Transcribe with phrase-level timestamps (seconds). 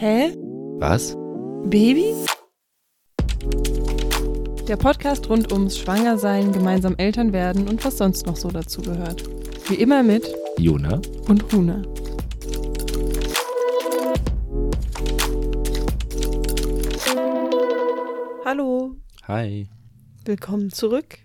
[0.00, 0.32] Hä?
[0.78, 1.16] Was?
[1.64, 2.14] Baby?
[4.68, 9.24] Der Podcast rund ums Schwangersein, gemeinsam Eltern werden und was sonst noch so dazu gehört.
[9.68, 11.00] Wie immer mit Jona?
[11.26, 11.82] und Huna.
[18.44, 18.94] Hallo,
[19.26, 19.66] Hi.
[20.24, 21.18] willkommen zurück.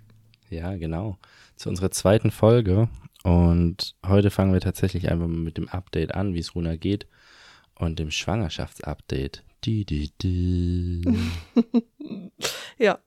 [0.49, 1.19] Ja, genau.
[1.57, 2.89] Zu unserer zweiten Folge.
[3.23, 7.05] Und heute fangen wir tatsächlich einfach mal mit dem Update an, wie es Runa geht.
[7.75, 9.43] Und dem Schwangerschaftsupdate.
[9.63, 11.01] Die, die, die.
[12.77, 12.99] Ja,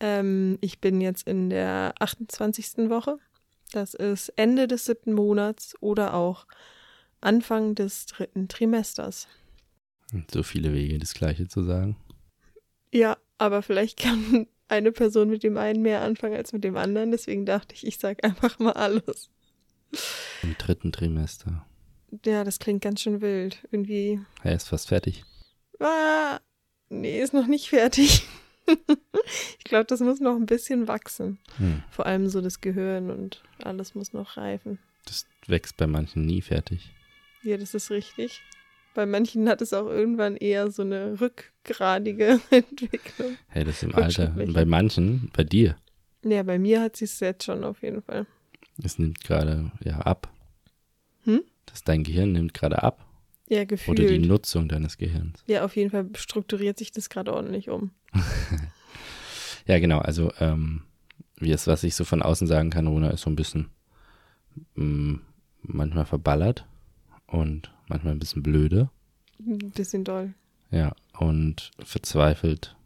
[0.00, 2.88] ähm, ich bin jetzt in der 28.
[2.88, 3.18] Woche.
[3.72, 6.46] Das ist Ende des siebten Monats oder auch
[7.20, 9.26] Anfang des dritten Trimesters.
[10.32, 11.96] so viele Wege, das Gleiche zu sagen.
[12.92, 17.10] Ja, aber vielleicht kann eine Person mit dem einen mehr anfangen als mit dem anderen.
[17.10, 19.30] Deswegen dachte ich, ich sage einfach mal alles.
[20.42, 21.66] Im dritten Trimester.
[22.24, 23.58] Ja, das klingt ganz schön wild.
[23.70, 24.20] Irgendwie.
[24.42, 25.24] Er ist fast fertig.
[25.80, 26.40] Ah,
[26.88, 28.26] nee, ist noch nicht fertig.
[29.58, 31.38] ich glaube, das muss noch ein bisschen wachsen.
[31.58, 31.82] Hm.
[31.90, 34.78] Vor allem so das Gehirn und alles muss noch reifen.
[35.04, 36.90] Das wächst bei manchen nie fertig.
[37.42, 38.40] Ja, das ist richtig.
[38.94, 43.36] Bei manchen hat es auch irgendwann eher so eine rückgradige Entwicklung.
[43.48, 44.28] Hey, das ist im Alter.
[44.28, 45.76] Bei manchen, bei dir,
[46.24, 48.26] Ja, bei mir hat sie es jetzt schon auf jeden Fall.
[48.82, 50.32] es nimmt gerade ja ab.
[51.24, 51.42] Hm?
[51.66, 53.04] Das dein Gehirn nimmt gerade ab.
[53.48, 54.00] Ja, gefühlt.
[54.00, 55.42] Oder die Nutzung deines Gehirns.
[55.46, 57.90] ja, auf jeden Fall strukturiert sich das gerade ordentlich um.
[59.66, 59.98] Ja, genau.
[59.98, 60.82] Also, ähm,
[61.38, 63.68] wie es, was ich so von außen sagen kann, Rona ist so ein bisschen
[64.76, 65.18] mh,
[65.62, 66.66] manchmal verballert
[67.26, 68.90] und manchmal ein bisschen blöde.
[69.40, 70.34] Ein bisschen doll.
[70.70, 72.76] Ja, und verzweifelt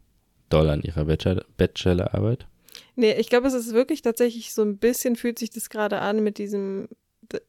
[0.49, 2.47] doll an ihrer Bachelor- Bachelorarbeit.
[2.95, 6.23] Nee, ich glaube, es ist wirklich tatsächlich so ein bisschen, fühlt sich das gerade an
[6.23, 6.87] mit diesem,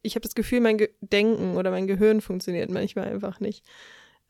[0.02, 3.64] ich habe das Gefühl, mein Ge Denken oder mein Gehirn funktioniert manchmal einfach nicht.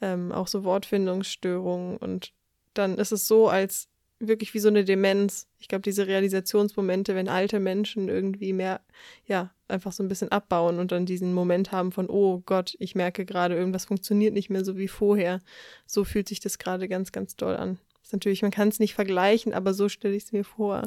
[0.00, 2.32] Ähm, auch so Wortfindungsstörungen und
[2.74, 5.48] dann ist es so, als wirklich wie so eine Demenz.
[5.58, 8.80] Ich glaube, diese Realisationsmomente, wenn alte Menschen irgendwie mehr,
[9.26, 12.94] ja, einfach so ein bisschen abbauen und dann diesen Moment haben von, oh Gott, ich
[12.94, 15.40] merke gerade, irgendwas funktioniert nicht mehr so wie vorher.
[15.86, 17.78] So fühlt sich das gerade ganz, ganz doll an.
[18.02, 20.82] Ist natürlich, man kann es nicht vergleichen, aber so stelle ich es mir vor.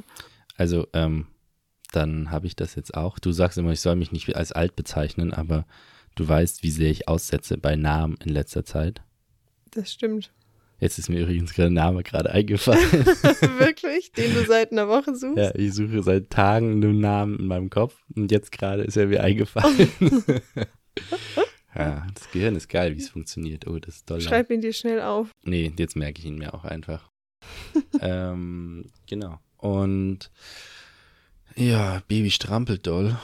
[0.55, 1.27] Also, ähm,
[1.91, 3.19] dann habe ich das jetzt auch.
[3.19, 5.65] Du sagst immer, ich soll mich nicht als alt bezeichnen, aber
[6.15, 9.01] du weißt, wie sehr ich aussetze bei Namen in letzter Zeit.
[9.71, 10.31] Das stimmt.
[10.79, 12.91] Jetzt ist mir übrigens gerade ein Name gerade eingefallen.
[13.59, 14.11] Wirklich?
[14.11, 15.37] Den du seit einer Woche suchst?
[15.37, 19.07] Ja, ich suche seit Tagen einen Namen in meinem Kopf und jetzt gerade ist er
[19.07, 19.89] mir eingefallen.
[21.75, 23.67] ja, das Gehirn ist geil, wie es funktioniert.
[23.67, 24.19] Oh, das ist toll.
[24.19, 25.31] Schreib ihn dir schnell auf.
[25.43, 27.09] Nee, jetzt merke ich ihn mir auch einfach.
[28.01, 29.39] ähm, genau.
[29.57, 30.29] Und
[31.55, 33.17] ja, Baby strampelt doll.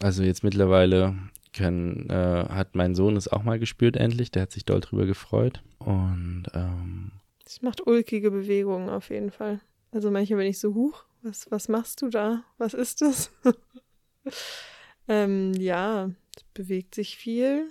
[0.00, 1.14] Also jetzt mittlerweile
[1.52, 4.30] kann, äh, hat mein Sohn es auch mal gespürt endlich.
[4.30, 5.62] Der hat sich doll drüber gefreut.
[5.78, 7.12] Und ähm,
[7.46, 9.60] Es macht ulkige Bewegungen auf jeden Fall.
[9.92, 12.42] Also manchmal bin ich so, huch, was, was machst du da?
[12.58, 13.30] Was ist das?
[15.08, 17.68] ähm, ja, es bewegt sich viel.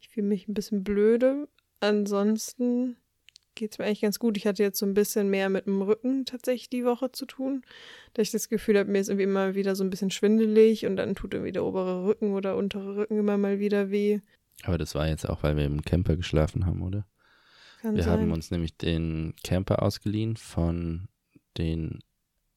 [0.00, 1.48] Ich fühle mich ein bisschen blöde.
[1.80, 2.96] Ansonsten
[3.62, 4.36] geht es mir eigentlich ganz gut.
[4.36, 7.62] Ich hatte jetzt so ein bisschen mehr mit dem Rücken tatsächlich die Woche zu tun.
[8.12, 10.96] Da ich das Gefühl habe, mir ist irgendwie immer wieder so ein bisschen schwindelig und
[10.96, 14.18] dann tut irgendwie der obere Rücken oder untere Rücken immer mal wieder weh.
[14.64, 17.06] aber das war jetzt auch, weil wir im Camper geschlafen haben, oder?
[17.82, 18.20] Kann Wir sein.
[18.20, 21.06] haben uns nämlich den Camper ausgeliehen von
[21.56, 22.00] den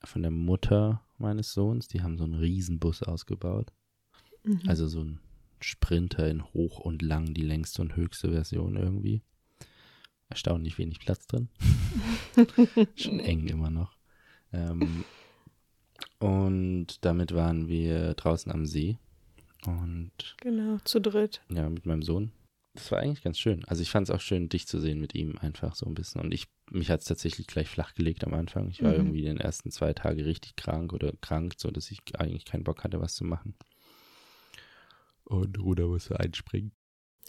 [0.04, 1.88] von der Mutter meines Sohns.
[1.88, 3.72] Die haben so einen Riesenbus ausgebaut.
[4.44, 4.62] Mhm.
[4.66, 5.20] Also so ein
[5.60, 9.22] Sprinter in hoch und lang, die längste und höchste Version irgendwie.
[10.30, 11.50] Erstaunlich wenig Platz drin.
[12.96, 13.96] Schon eng immer noch.
[14.52, 15.06] Ähm,
[16.20, 18.98] und damit waren wir draußen am See
[19.66, 21.42] und Genau, zu dritt.
[21.50, 22.32] ja, mit meinem Sohn.
[22.74, 23.64] Das war eigentlich ganz schön.
[23.66, 26.20] Also ich fand es auch schön, dich zu sehen mit ihm einfach so ein bisschen.
[26.22, 28.70] Und ich, mich hat es tatsächlich gleich flach gelegt am Anfang.
[28.70, 28.98] Ich war Mhm.
[28.98, 32.84] irgendwie den ersten zwei Tagen richtig krank oder krank, so dass ich eigentlich keinen Bock
[32.84, 33.56] hatte, was zu machen.
[35.24, 36.74] Und Ruder musste einspringen.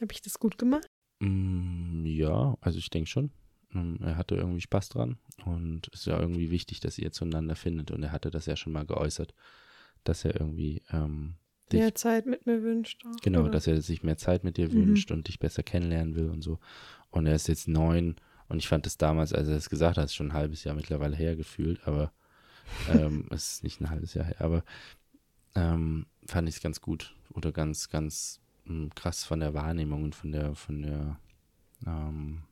[0.01, 0.87] Habe ich das gut gemacht?
[1.19, 3.31] Mm, ja, also ich denke schon.
[3.71, 7.57] Mm, Er hatte irgendwie Spaß dran und es ist ja irgendwie wichtig, dass ihr zueinander
[7.57, 7.91] findet.
[7.91, 9.35] Und er hatte das ja schon mal geäußert,
[10.05, 11.35] dass er irgendwie ähm,
[11.73, 13.05] dich Mehr Zeit mit mir wünscht.
[13.07, 13.51] Auch, Genau, oder?
[13.51, 14.89] dass er sich mehr Zeit mit dir Mhm.
[14.89, 16.59] wünscht und dich besser kennenlernen will und so.
[17.11, 18.17] Und er ist jetzt neun
[18.49, 21.17] und ich fand es damals, als er es gesagt hat, schon ein halbes Jahr mittlerweile
[21.17, 22.13] her gefühlt, aber
[22.89, 24.65] ähm, es ist nicht ein halbes Jahr her, aber
[25.55, 28.41] ähm, fand ich es ganz gut oder ganz, ganz
[28.95, 31.19] krass von der Wahrnehmung und von der, von der,
[31.87, 32.43] ähm,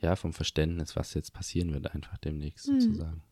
[0.00, 2.80] ja, vom Verständnis, was jetzt passieren wird, einfach demnächst Mhm.
[2.80, 3.22] sozusagen.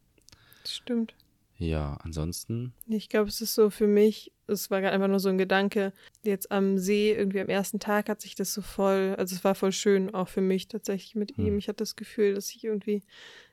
[0.62, 1.15] Das stimmt.
[1.59, 2.73] Ja, ansonsten.
[2.87, 5.93] Ich glaube, es ist so für mich, es war gerade einfach nur so ein Gedanke,
[6.23, 9.55] jetzt am See, irgendwie am ersten Tag hat sich das so voll, also es war
[9.55, 11.47] voll schön, auch für mich tatsächlich mit hm.
[11.47, 11.59] ihm.
[11.59, 13.03] Ich hatte das Gefühl, dass ich irgendwie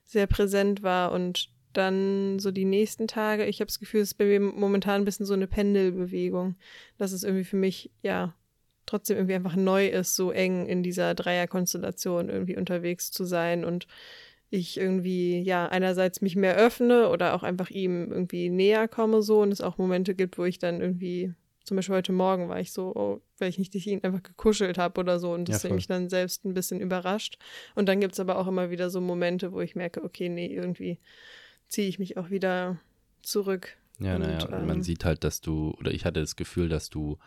[0.05, 4.17] sehr präsent war und dann so die nächsten Tage, ich habe das Gefühl, es ist
[4.17, 6.55] bei mir momentan ein bisschen so eine Pendelbewegung,
[6.97, 8.33] dass es irgendwie für mich, ja,
[8.87, 13.87] trotzdem irgendwie einfach neu ist, so eng in dieser Dreierkonstellation irgendwie unterwegs zu sein und
[14.49, 19.41] ich irgendwie, ja, einerseits mich mehr öffne oder auch einfach ihm irgendwie näher komme so
[19.41, 21.33] und es auch Momente gibt, wo ich dann irgendwie,
[21.65, 24.99] zum Beispiel heute Morgen war ich so, oh, weil ich nicht ihn einfach gekuschelt habe
[25.01, 27.37] oder so und das ja, mich dann selbst ein bisschen überrascht.
[27.75, 30.47] Und dann gibt es aber auch immer wieder so Momente, wo ich merke, okay, nee,
[30.47, 30.97] irgendwie
[31.67, 32.79] ziehe ich mich auch wieder
[33.21, 33.77] zurück.
[33.99, 37.17] Ja, naja, ähm, man sieht halt, dass du, oder ich hatte das Gefühl, dass du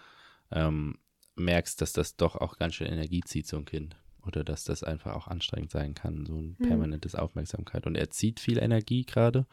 [0.50, 0.98] ähm,
[1.36, 3.96] merkst, dass das doch auch ganz schön Energie zieht, so ein Kind
[4.26, 6.68] oder dass das einfach auch anstrengend sein kann, so ein hm.
[6.68, 7.20] permanentes mhm.
[7.20, 7.86] Aufmerksamkeit.
[7.86, 9.46] Und er zieht viel Energie gerade,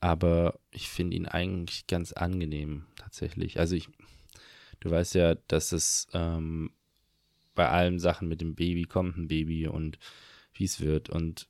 [0.00, 3.58] aber ich finde ihn eigentlich ganz angenehm tatsächlich.
[3.58, 3.88] Also ich,
[4.80, 6.72] du weißt ja, dass es ähm,
[7.54, 9.98] bei allen Sachen mit dem Baby kommt ein Baby und
[10.54, 11.48] wie es wird und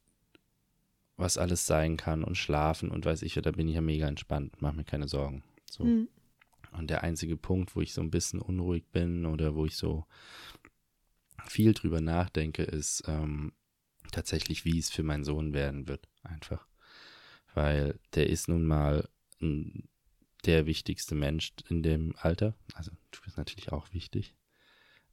[1.17, 4.61] was alles sein kann und schlafen und weiß ich, da bin ich ja mega entspannt,
[4.61, 5.43] mach mir keine Sorgen.
[5.71, 5.85] So.
[5.85, 6.09] Mhm.
[6.73, 10.07] Und der einzige Punkt, wo ich so ein bisschen unruhig bin oder wo ich so
[11.47, 13.53] viel drüber nachdenke, ist ähm,
[14.11, 16.09] tatsächlich, wie es für meinen Sohn werden wird.
[16.23, 16.67] Einfach.
[17.55, 19.09] Weil der ist nun mal
[19.41, 19.89] ein,
[20.47, 22.55] der wichtigste Mensch in dem Alter.
[22.75, 24.35] Also du bist natürlich auch wichtig.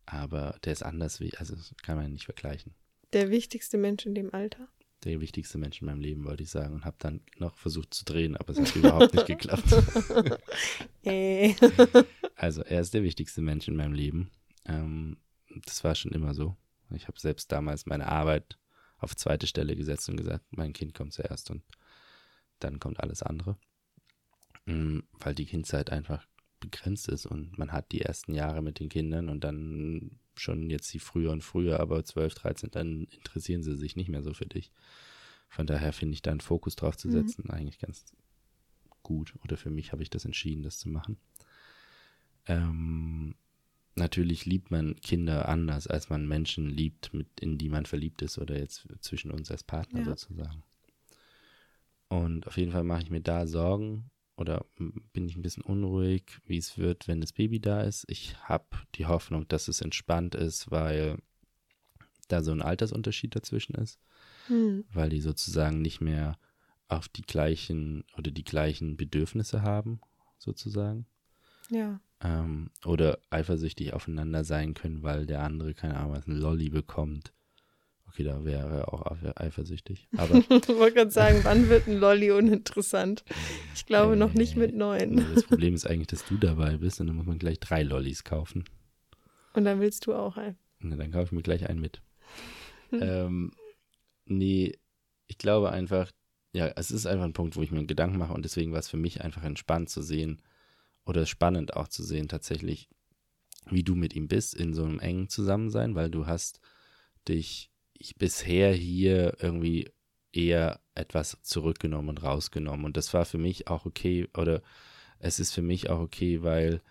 [0.06, 2.74] Aber der ist anders wie, also kann man nicht vergleichen.
[3.14, 4.70] Der wichtigste Mensch in dem Alter?
[5.06, 6.74] Der wichtigste Mensch in meinem Leben, wollte ich sagen.
[6.74, 9.64] Und habe dann noch versucht zu drehen, aber es hat überhaupt nicht geklappt.
[11.02, 11.56] Hey.
[12.36, 14.30] also er ist der wichtigste Mensch in meinem Leben.
[14.66, 15.18] Ähm,
[15.66, 16.58] das war schon immer so.
[16.92, 18.58] Ich habe selbst damals meine Arbeit
[18.98, 21.64] auf zweite Stelle gesetzt und gesagt, mein Kind kommt zuerst und
[22.60, 23.58] dann kommt alles andere.
[24.66, 26.28] Mm, weil die Kindzeit einfach
[26.60, 30.94] begrenzt ist und man hat die ersten Jahre mit den Kindern und dann schon jetzt
[30.94, 34.46] die früher und früher, aber 12, 13, dann interessieren sie sich nicht mehr so für
[34.46, 34.72] dich.
[35.50, 37.12] Von daher finde ich da einen Fokus drauf zu mhm.
[37.14, 37.52] setzen mhm.
[37.52, 38.06] eigentlich ganz
[39.04, 39.34] gut.
[39.44, 41.18] Oder für mich habe ich das entschieden, das zu machen.
[42.46, 43.36] Ähm,
[43.96, 48.38] natürlich liebt man Kinder anders, als man Menschen liebt, mit, in die man verliebt ist
[48.38, 50.06] oder jetzt zwischen uns als Partner ja.
[50.06, 50.64] sozusagen.
[52.08, 54.10] Und auf jeden Fall mache ich mir da Sorgen
[54.40, 58.06] oder bin ich ein bisschen unruhig, wie es wird, wenn das Baby da ist.
[58.08, 58.66] Ich habe
[58.96, 61.18] die Hoffnung, dass es entspannt ist, weil
[62.28, 64.00] da so ein Altersunterschied dazwischen ist,
[64.48, 64.86] hm.
[64.94, 66.38] weil die sozusagen nicht mehr
[66.88, 70.00] auf die gleichen oder die gleichen Bedürfnisse haben,
[70.38, 71.06] sozusagen.
[71.70, 76.70] Ja ähm, oder eifersüchtig aufeinander sein können, weil der andere, keine Ahnung, was ein Lolli
[76.70, 77.34] bekommt.
[78.24, 79.06] Da wäre auch
[79.36, 80.08] eifersüchtig.
[80.18, 83.24] Aber ich wollte gerade sagen, wann wird ein Lolli uninteressant?
[83.76, 85.26] Ich glaube äh, noch nicht mit neun.
[85.34, 88.24] das Problem ist eigentlich, dass du dabei bist und dann muss man gleich drei Lollis
[88.24, 88.66] kaufen.
[89.54, 90.58] Und dann willst du auch einen.
[90.80, 92.02] Na, dann kaufe ich mir gleich einen mit.
[92.92, 93.52] ähm,
[94.26, 94.78] nee,
[95.28, 96.12] ich glaube einfach,
[96.54, 98.80] ja, es ist einfach ein Punkt, wo ich mir einen Gedanken mache und deswegen war
[98.80, 100.42] es für mich einfach entspannt zu sehen,
[101.10, 102.88] oder spannend auch zu sehen tatsächlich,
[103.70, 106.62] wie du mit ihm bist in so einem engen Zusammensein, weil du hast
[107.28, 107.72] dich
[108.18, 109.92] bisher hier irgendwie
[110.32, 112.86] eher etwas zurückgenommen und rausgenommen.
[112.86, 114.62] Und das war für mich auch okay, oder
[115.20, 116.82] es ist für mich auch okay, weil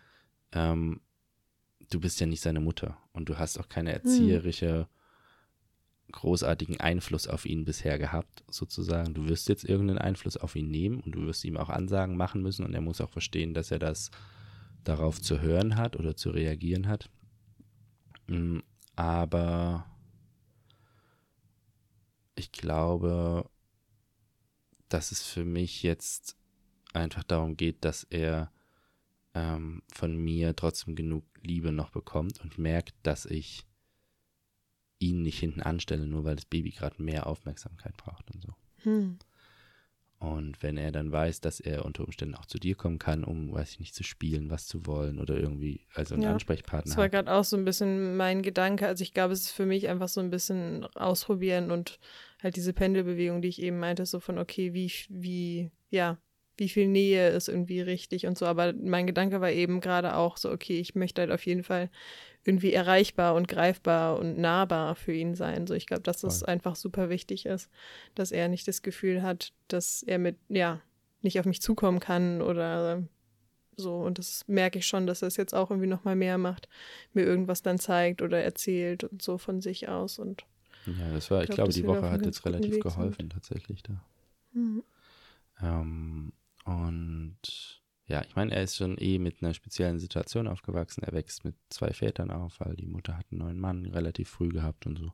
[0.52, 1.00] ähm,
[1.90, 3.96] du bist ja nicht seine Mutter und du hast auch keine hm.
[3.96, 4.88] erzieherische
[6.10, 9.12] großartigen Einfluss auf ihn bisher gehabt, sozusagen.
[9.12, 12.42] Du wirst jetzt irgendeinen Einfluss auf ihn nehmen und du wirst ihm auch Ansagen machen
[12.42, 14.10] müssen und er muss auch verstehen, dass er das
[14.84, 17.10] darauf zu hören hat oder zu reagieren hat.
[18.26, 18.60] Mm,
[18.96, 19.84] aber
[22.38, 23.48] ich glaube,
[24.88, 26.36] dass es für mich jetzt
[26.92, 28.50] einfach darum geht, dass er
[29.34, 33.66] ähm, von mir trotzdem genug Liebe noch bekommt und merkt, dass ich
[34.98, 38.54] ihn nicht hinten anstelle, nur weil das Baby gerade mehr Aufmerksamkeit braucht und so.
[38.82, 39.18] Hm.
[40.18, 43.52] Und wenn er dann weiß, dass er unter Umständen auch zu dir kommen kann, um,
[43.52, 46.90] weiß ich nicht, zu spielen, was zu wollen oder irgendwie, also einen ja, Ansprechpartner.
[46.90, 48.88] Das war gerade auch so ein bisschen mein Gedanke.
[48.88, 52.00] Also ich glaube, es ist für mich einfach so ein bisschen ausprobieren und
[52.42, 56.18] halt diese Pendelbewegung, die ich eben meinte, so von, okay, wie, wie, ja,
[56.56, 58.46] wie viel Nähe ist irgendwie richtig und so.
[58.46, 61.88] Aber mein Gedanke war eben gerade auch so, okay, ich möchte halt auf jeden Fall
[62.44, 65.66] irgendwie erreichbar und greifbar und nahbar für ihn sein.
[65.66, 67.70] So, ich glaube, dass das einfach super wichtig ist,
[68.14, 70.80] dass er nicht das Gefühl hat, dass er mit, ja,
[71.22, 73.02] nicht auf mich zukommen kann oder
[73.76, 73.96] so.
[73.96, 76.68] Und das merke ich schon, dass er es jetzt auch irgendwie nochmal mehr macht,
[77.12, 80.18] mir irgendwas dann zeigt oder erzählt und so von sich aus.
[80.18, 80.44] Und
[80.86, 83.32] ja, das war, ich, ich glaube, die Woche hat jetzt relativ geholfen, sind.
[83.32, 84.02] tatsächlich da.
[84.52, 84.82] Mhm.
[85.60, 86.32] Ähm,
[86.64, 91.02] und ja, ich meine, er ist schon eh mit einer speziellen Situation aufgewachsen.
[91.02, 94.48] Er wächst mit zwei Vätern auf, weil die Mutter hat einen neuen Mann relativ früh
[94.48, 95.12] gehabt und so.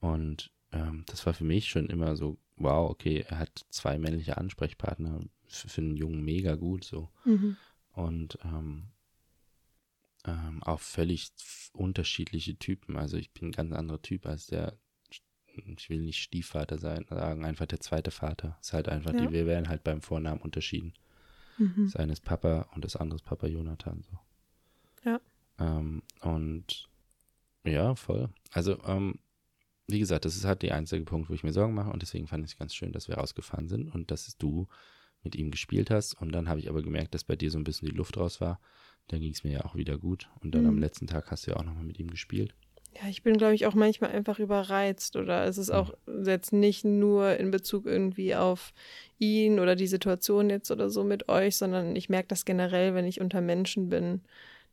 [0.00, 4.36] Und ähm, das war für mich schon immer so, wow, okay, er hat zwei männliche
[4.36, 7.08] Ansprechpartner, für, für einen Jungen mega gut so.
[7.24, 7.56] Mhm.
[7.92, 8.88] Und ähm,
[10.26, 11.30] ähm, auch völlig
[11.72, 12.96] unterschiedliche Typen.
[12.96, 14.76] Also ich bin ein ganz anderer Typ als der,
[15.08, 18.58] ich will nicht Stiefvater sein, sagen einfach der zweite Vater.
[18.60, 19.26] Ist halt einfach, Ja.
[19.26, 20.92] die, wir werden halt beim Vornamen unterschieden.
[21.58, 21.88] Mhm.
[21.88, 24.18] Seines Papa und des anderes Papa Jonathan so.
[25.04, 25.20] Ja.
[25.58, 26.88] Ähm, und
[27.64, 28.28] ja, voll.
[28.50, 29.18] Also, ähm,
[29.88, 32.26] wie gesagt, das ist halt der einzige Punkt, wo ich mir Sorgen mache und deswegen
[32.26, 34.66] fand ich es ganz schön, dass wir rausgefahren sind und dass du
[35.22, 36.14] mit ihm gespielt hast.
[36.14, 38.40] Und dann habe ich aber gemerkt, dass bei dir so ein bisschen die Luft raus
[38.40, 38.60] war.
[39.08, 40.28] Dann ging es mir ja auch wieder gut.
[40.40, 40.80] Und dann am Mhm.
[40.80, 42.54] letzten Tag hast du ja auch nochmal mit ihm gespielt.
[42.94, 45.92] Ja, ich bin, glaube ich, auch manchmal einfach überreizt oder es ist auch
[46.24, 48.72] jetzt nicht nur in Bezug irgendwie auf
[49.18, 53.04] ihn oder die Situation jetzt oder so mit euch, sondern ich merke das generell, wenn
[53.04, 54.22] ich unter Menschen bin,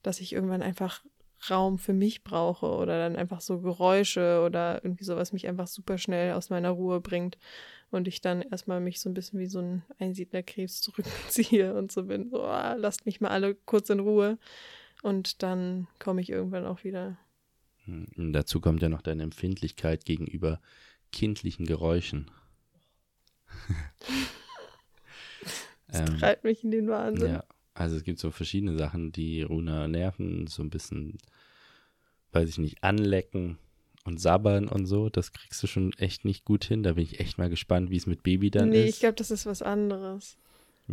[0.03, 1.03] dass ich irgendwann einfach
[1.49, 5.97] Raum für mich brauche oder dann einfach so Geräusche oder irgendwie sowas mich einfach super
[5.97, 7.37] schnell aus meiner Ruhe bringt
[7.93, 12.03] und ich dann erstmal mich so ein bisschen wie so ein Einsiedlerkrebs zurückziehe und so
[12.03, 14.37] bin, so, ah, lasst mich mal alle kurz in Ruhe
[15.01, 17.17] und dann komme ich irgendwann auch wieder
[17.85, 20.61] Hm, Und dazu kommt ja noch deine Empfindlichkeit gegenüber
[21.11, 22.31] kindlichen Geräuschen.
[25.87, 27.33] Das Ähm, treibt mich in den Wahnsinn.
[27.33, 27.43] Ja,
[27.75, 31.19] also es gibt so verschiedene Sachen, die Runa nerven, so ein bisschen,
[32.31, 33.59] weiß ich nicht, anlecken
[34.05, 35.09] und sabbern und so.
[35.09, 36.83] Das kriegst du schon echt nicht gut hin.
[36.83, 38.95] Da bin ich echt mal gespannt, wie es mit Baby dann nee, ist.
[38.95, 40.37] ich glaube, das ist was anderes.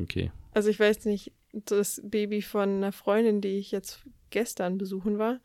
[0.00, 0.30] okay.
[0.52, 4.00] Also ich weiß nicht, das Baby von einer Freundin, die ich jetzt
[4.30, 5.40] gestern besuchen war,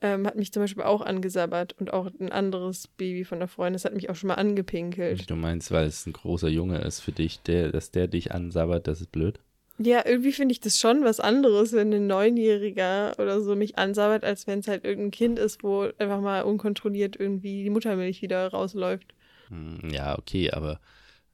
[0.00, 3.74] ähm, hat mich zum Beispiel auch angesabbert und auch ein anderes Baby von einer Freundin,
[3.74, 5.30] das hat mich auch schon mal angepinkelt.
[5.30, 8.88] Du meinst, weil es ein großer Junge ist für dich, der, dass der dich ansabbert,
[8.88, 9.38] das ist blöd?
[9.78, 14.22] Ja, irgendwie finde ich das schon was anderes, wenn ein Neunjähriger oder so mich ansabbert,
[14.22, 18.48] als wenn es halt irgendein Kind ist, wo einfach mal unkontrolliert irgendwie die Muttermilch wieder
[18.48, 19.14] rausläuft.
[19.48, 20.78] Hm, Ja, okay, aber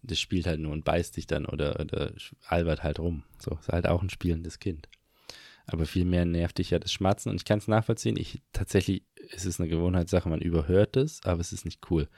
[0.03, 2.13] das spielt halt nur und beißt dich dann oder, oder
[2.47, 3.25] albert halt rum.
[3.39, 4.89] So, ist halt auch ein spielendes Kind.
[5.67, 8.17] Aber viel mehr nervt dich ja das Schmatzen und ich kann es nachvollziehen.
[8.17, 9.03] Ich tatsächlich,
[9.35, 12.09] es ist eine Gewohnheitssache, man überhört es, aber es ist nicht cool.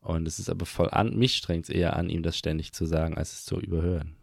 [0.00, 2.86] Und es ist aber voll an, mich strengt es eher an, ihm das ständig zu
[2.86, 4.16] sagen, als es zu überhören.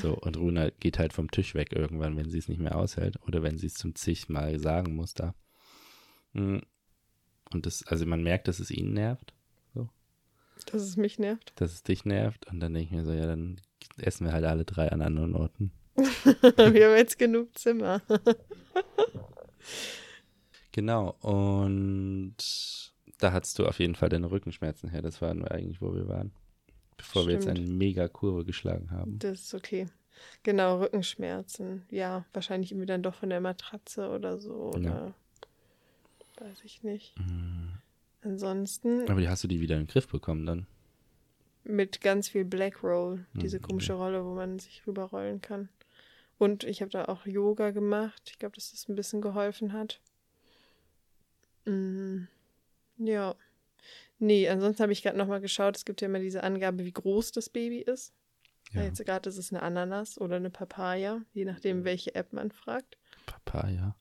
[0.00, 3.16] So, und Runa geht halt vom Tisch weg irgendwann, wenn sie es nicht mehr aushält
[3.26, 5.34] oder wenn sie es zum zig Mal sagen muss da.
[6.32, 6.58] Mm.
[7.52, 9.34] Und das, also man merkt, dass es ihn nervt
[10.66, 11.52] Dass es mich nervt.
[11.56, 12.46] dass es dich nervt.
[12.46, 13.60] Und dann denke ich mir so, ja, dann
[13.98, 15.72] essen wir halt alle drei an anderen Orten.
[15.96, 18.00] Wir haben jetzt genug Zimmer.
[20.72, 22.34] Genau, und
[23.18, 25.02] da hattest du auf jeden Fall deine Rückenschmerzen her.
[25.02, 26.32] Das waren wir eigentlich, wo wir waren.
[27.02, 27.58] Bevor wir jetzt Stimmt.
[27.58, 29.18] eine mega Kurve geschlagen haben.
[29.18, 29.88] Das ist okay.
[30.44, 31.82] Genau, Rückenschmerzen.
[31.90, 34.70] Ja, wahrscheinlich irgendwie dann doch von der Matratze oder so.
[34.74, 35.14] Oder
[36.38, 37.18] weiß ich nicht.
[37.18, 37.72] Mhm.
[38.22, 40.66] Ansonsten Aber die hast du die wieder in den Griff bekommen dann.
[41.64, 45.68] mit ganz viel Black Roll, diese Mhm, komische Rolle, wo man sich rüberrollen kann.
[46.38, 48.22] Und ich habe da auch Yoga gemacht.
[48.30, 50.00] Ich glaube, dass das ein bisschen geholfen hat.
[51.64, 52.24] Mm,
[52.98, 53.34] ja.
[54.18, 55.76] Nee, ansonsten habe ich gerade nochmal geschaut.
[55.76, 58.12] Es gibt ja immer diese Angabe, wie groß das Baby ist.
[58.72, 58.82] Ja.
[58.84, 62.96] Jetzt gerade ist es eine Ananas oder eine Papaya, je nachdem, welche App man fragt.
[63.26, 63.96] Papaya.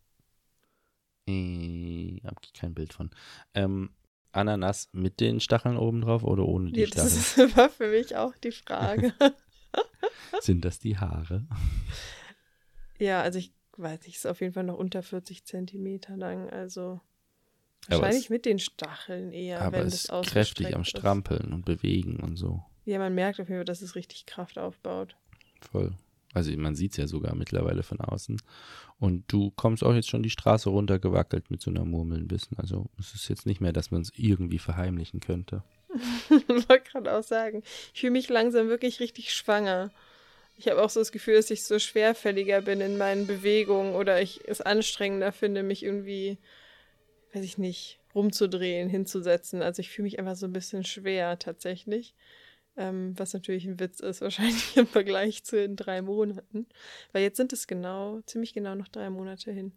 [1.27, 3.11] Äh, hab ich kein Bild von.
[3.53, 3.89] Ähm,
[4.31, 7.49] Ananas mit den Stacheln oben drauf oder ohne die das Stacheln?
[7.49, 9.13] ist, war für mich auch die Frage.
[10.41, 11.45] Sind das die Haare?
[12.97, 16.49] ja, also ich weiß nicht, ist auf jeden Fall noch unter 40 Zentimeter lang.
[16.49, 17.01] Also
[17.87, 20.89] wahrscheinlich es- mit den Stacheln eher, Aber wenn es das ist kräftig am ausgestreckt ist.
[20.99, 22.63] Strampeln und Bewegen und so.
[22.85, 25.15] Ja, man merkt auf jeden Fall, dass es richtig Kraft aufbaut.
[25.71, 25.91] Voll.
[26.33, 28.41] Also man sieht es ja sogar mittlerweile von außen.
[28.99, 32.57] Und du kommst auch jetzt schon die Straße runtergewackelt mit so einer Murmel ein bisschen.
[32.57, 35.63] Also es ist jetzt nicht mehr, dass man es irgendwie verheimlichen könnte.
[36.29, 39.91] Ich wollte gerade auch sagen, ich fühle mich langsam wirklich richtig schwanger.
[40.57, 44.21] Ich habe auch so das Gefühl, dass ich so schwerfälliger bin in meinen Bewegungen oder
[44.21, 46.37] ich es anstrengender finde, mich irgendwie,
[47.33, 49.61] weiß ich nicht, rumzudrehen, hinzusetzen.
[49.61, 52.13] Also ich fühle mich einfach so ein bisschen schwer tatsächlich.
[52.77, 56.67] Ähm, was natürlich ein Witz ist, wahrscheinlich im Vergleich zu den drei Monaten.
[57.11, 59.73] Weil jetzt sind es genau, ziemlich genau noch drei Monate hin.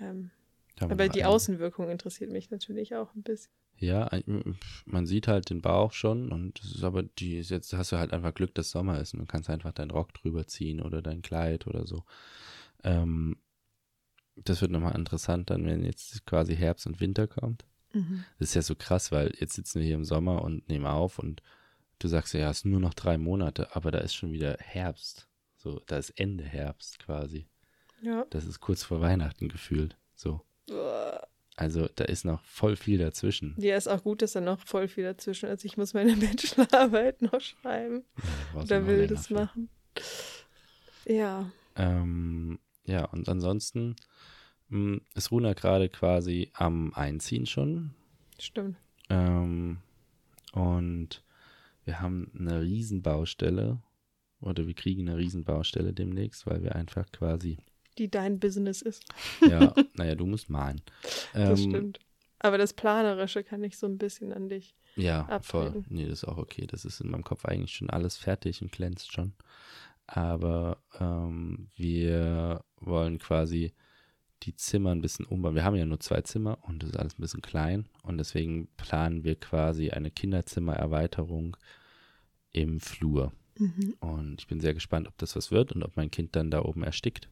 [0.00, 0.30] Ähm,
[0.80, 3.50] aber die Außenwirkung interessiert mich natürlich auch ein bisschen.
[3.78, 4.08] Ja,
[4.86, 8.14] man sieht halt den Bauch schon und das ist aber die jetzt hast du halt
[8.14, 11.20] einfach Glück, dass Sommer ist und du kannst einfach deinen Rock drüber ziehen oder dein
[11.20, 12.04] Kleid oder so.
[12.84, 13.36] Ähm,
[14.36, 17.64] das wird nochmal interessant dann, wenn jetzt quasi Herbst und Winter kommt.
[17.92, 18.24] Mhm.
[18.38, 21.18] Das ist ja so krass, weil jetzt sitzen wir hier im Sommer und nehmen auf
[21.18, 21.42] und
[21.98, 25.28] du sagst ja, es sind nur noch drei Monate, aber da ist schon wieder Herbst.
[25.56, 27.48] So, da ist Ende Herbst quasi.
[28.02, 28.26] Ja.
[28.30, 29.96] Das ist kurz vor Weihnachten gefühlt.
[30.14, 30.42] So.
[31.56, 33.54] Also da ist noch voll viel dazwischen.
[33.58, 35.64] Ja, ist auch gut, dass da noch voll viel dazwischen ist.
[35.64, 38.04] Ich muss meine Bachelorarbeit noch schreiben.
[38.54, 39.34] Ja, da will das für.
[39.34, 39.70] machen.
[41.06, 41.50] Ja.
[41.76, 43.96] Ähm, ja, und ansonsten
[44.68, 47.94] mh, ist Runa gerade quasi am Einziehen schon.
[48.38, 48.76] Stimmt.
[49.08, 49.78] Ähm,
[50.52, 51.22] und
[51.84, 53.78] wir haben eine Riesenbaustelle
[54.40, 57.58] oder wir kriegen eine Riesenbaustelle demnächst, weil wir einfach quasi,
[57.98, 59.04] Die dein Business ist.
[59.40, 60.80] ja, naja, du musst malen.
[61.32, 61.98] Das Ähm, stimmt.
[62.38, 64.74] Aber das Planerische kann ich so ein bisschen an dich.
[64.94, 65.68] Ja, voll.
[65.68, 65.86] abtreten.
[65.88, 66.66] Nee, das ist auch okay.
[66.66, 69.32] Das ist in meinem Kopf eigentlich schon alles fertig und glänzt schon.
[70.06, 73.72] Aber ähm, wir wollen quasi
[74.42, 75.54] die Zimmer ein bisschen umbauen.
[75.54, 77.88] Wir haben ja nur zwei Zimmer und das ist alles ein bisschen klein.
[78.02, 81.56] Und deswegen planen wir quasi eine Kinderzimmererweiterung
[82.52, 83.32] im Flur.
[84.00, 86.62] Und ich bin sehr gespannt, ob das was wird und ob mein Kind dann da
[86.62, 87.28] oben erstickt.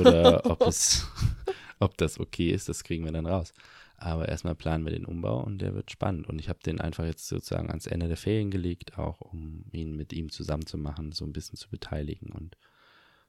[0.00, 1.06] Oder ob es,
[1.78, 3.52] ob das okay ist, das kriegen wir dann raus.
[3.98, 6.28] Aber erstmal planen wir den Umbau und der wird spannend.
[6.28, 9.96] Und ich habe den einfach jetzt sozusagen ans Ende der Ferien gelegt, auch um ihn
[9.96, 12.30] mit ihm zusammen zu machen, so ein bisschen zu beteiligen.
[12.30, 12.58] Und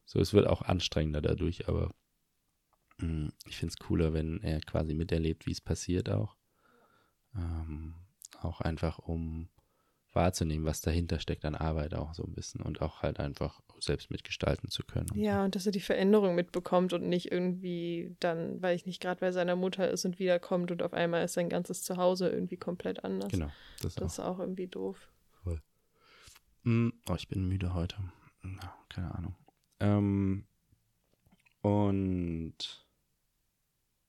[0.06, 1.94] so, es wird auch anstrengender dadurch, aber
[2.98, 6.36] mh, ich finde es cooler, wenn er quasi miterlebt, wie es passiert auch.
[7.36, 7.94] Ähm,
[8.42, 9.50] auch einfach, um
[10.18, 14.12] wahrzunehmen, was dahinter steckt an Arbeit auch so ein bisschen und auch halt einfach selbst
[14.12, 15.10] mitgestalten zu können.
[15.12, 19.02] und Ja, und dass er die Veränderung mitbekommt und nicht irgendwie dann, weil ich nicht
[19.02, 22.58] gerade bei seiner Mutter ist und wiederkommt und auf einmal ist sein ganzes Zuhause irgendwie
[22.58, 23.32] komplett anders.
[23.32, 24.08] Genau, das, Das auch.
[24.08, 25.08] ist auch irgendwie doof.
[26.64, 27.96] Mm, Oh, ich bin müde heute.
[28.90, 29.36] Keine Ahnung.
[29.80, 30.46] Ähm,
[31.62, 32.86] und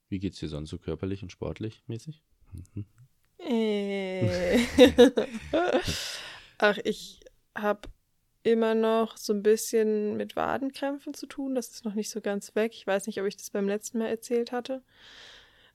[0.08, 2.22] wie geht's dir sonst so körperlich und sportlich mäßig?
[2.52, 2.86] Mhm.
[3.49, 4.59] Äh.
[6.59, 7.21] Ach, ich
[7.57, 7.88] habe
[8.43, 11.55] immer noch so ein bisschen mit Wadenkrämpfen zu tun.
[11.55, 12.73] Das ist noch nicht so ganz weg.
[12.75, 14.83] Ich weiß nicht, ob ich das beim letzten Mal erzählt hatte.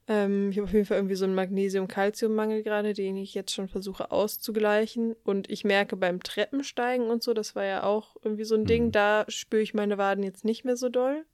[0.07, 3.67] Ähm, ich habe auf jeden Fall irgendwie so einen Magnesium-Kalzium-Mangel gerade, den ich jetzt schon
[3.69, 5.15] versuche auszugleichen.
[5.23, 8.87] Und ich merke beim Treppensteigen und so, das war ja auch irgendwie so ein Ding,
[8.87, 8.91] Mhm.
[8.91, 11.25] da spüre ich meine Waden jetzt nicht mehr so doll.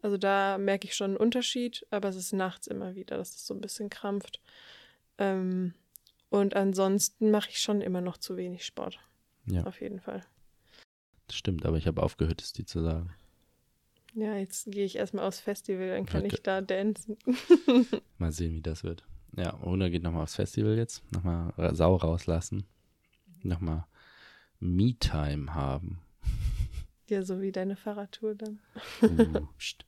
[0.00, 3.46] Also da merke ich schon einen Unterschied, aber es ist nachts immer wieder, dass es
[3.46, 4.40] so ein bisschen krampft.
[5.22, 5.74] Ähm,
[6.30, 8.98] und ansonsten mache ich schon immer noch zu wenig Sport.
[9.46, 10.24] Ja, Auf jeden Fall.
[11.26, 13.10] das stimmt, aber ich habe aufgehört, es dir zu sagen.
[14.14, 16.34] Ja, jetzt gehe ich erstmal aufs Festival, dann kann Okay.
[16.34, 17.16] ich da dancen.
[18.18, 19.04] Mal sehen, wie das wird.
[19.36, 21.02] Ja, Runa geht nochmal aufs Festival jetzt.
[21.12, 22.64] Nochmal Sau rauslassen.
[23.42, 23.86] Nochmal
[24.60, 26.00] Me-Time haben.
[27.08, 28.60] ja, so wie deine Fahrradtour dann.
[29.02, 29.86] Uh, pst.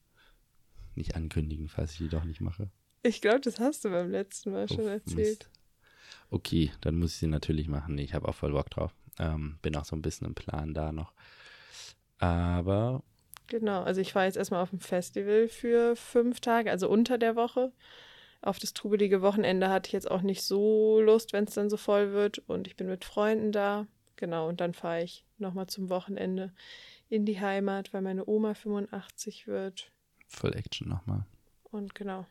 [0.94, 2.70] Nicht ankündigen, falls ich die doch nicht mache.
[3.05, 5.17] Ich glaube, das hast du beim letzten Mal schon Uff, erzählt.
[5.17, 5.51] Mist.
[6.31, 7.99] Okay, dann muss ich sie natürlich machen.
[7.99, 8.93] Ich habe auch voll Bock drauf.
[9.19, 11.12] Ähm, bin auch so ein bisschen im Plan da noch.
[12.19, 13.03] Aber
[13.49, 17.37] Genau, also ich war jetzt erstmal auf dem Festival für fünf Tage, also unter der
[17.37, 17.73] Woche.
[18.40, 21.77] Auf das trubelige Wochenende hatte ich jetzt auch nicht so Lust, wenn es dann so
[21.77, 22.38] voll wird.
[22.47, 23.87] Und ich bin mit Freunden da.
[24.17, 26.53] Genau, und dann fahre ich nochmal zum Wochenende
[27.09, 29.93] in die Heimat, weil meine Oma 85 wird.
[30.29, 31.27] voll Action nochmal.
[31.64, 32.27] Und genau.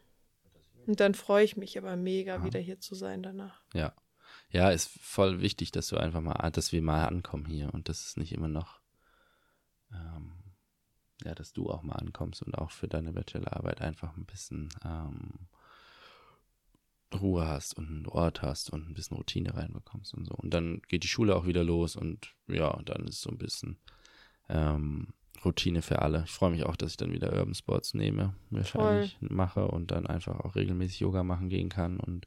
[0.88, 2.44] Und dann freue ich mich aber mega, Ja.
[2.44, 3.62] wieder hier zu sein danach.
[3.74, 3.94] Ja.
[4.50, 8.06] Ja, ist voll wichtig, dass du einfach mal, dass wir mal ankommen hier und das
[8.06, 8.80] ist nicht immer noch,
[9.92, 10.34] ähm,
[11.24, 15.48] ja, dass du auch mal ankommst und auch für deine Bachelorarbeit einfach ein bisschen ähm,
[17.14, 20.34] Ruhe hast und einen Ort hast und ein bisschen Routine reinbekommst und so.
[20.36, 23.78] Und dann geht die Schule auch wieder los und ja, dann ist so ein bisschen
[24.50, 25.14] ähm,
[25.46, 26.24] Routine für alle.
[26.26, 30.08] Ich freue mich auch, dass ich dann wieder Urban Sports nehme, wahrscheinlich mache und dann
[30.08, 32.26] einfach auch regelmäßig Yoga machen gehen kann und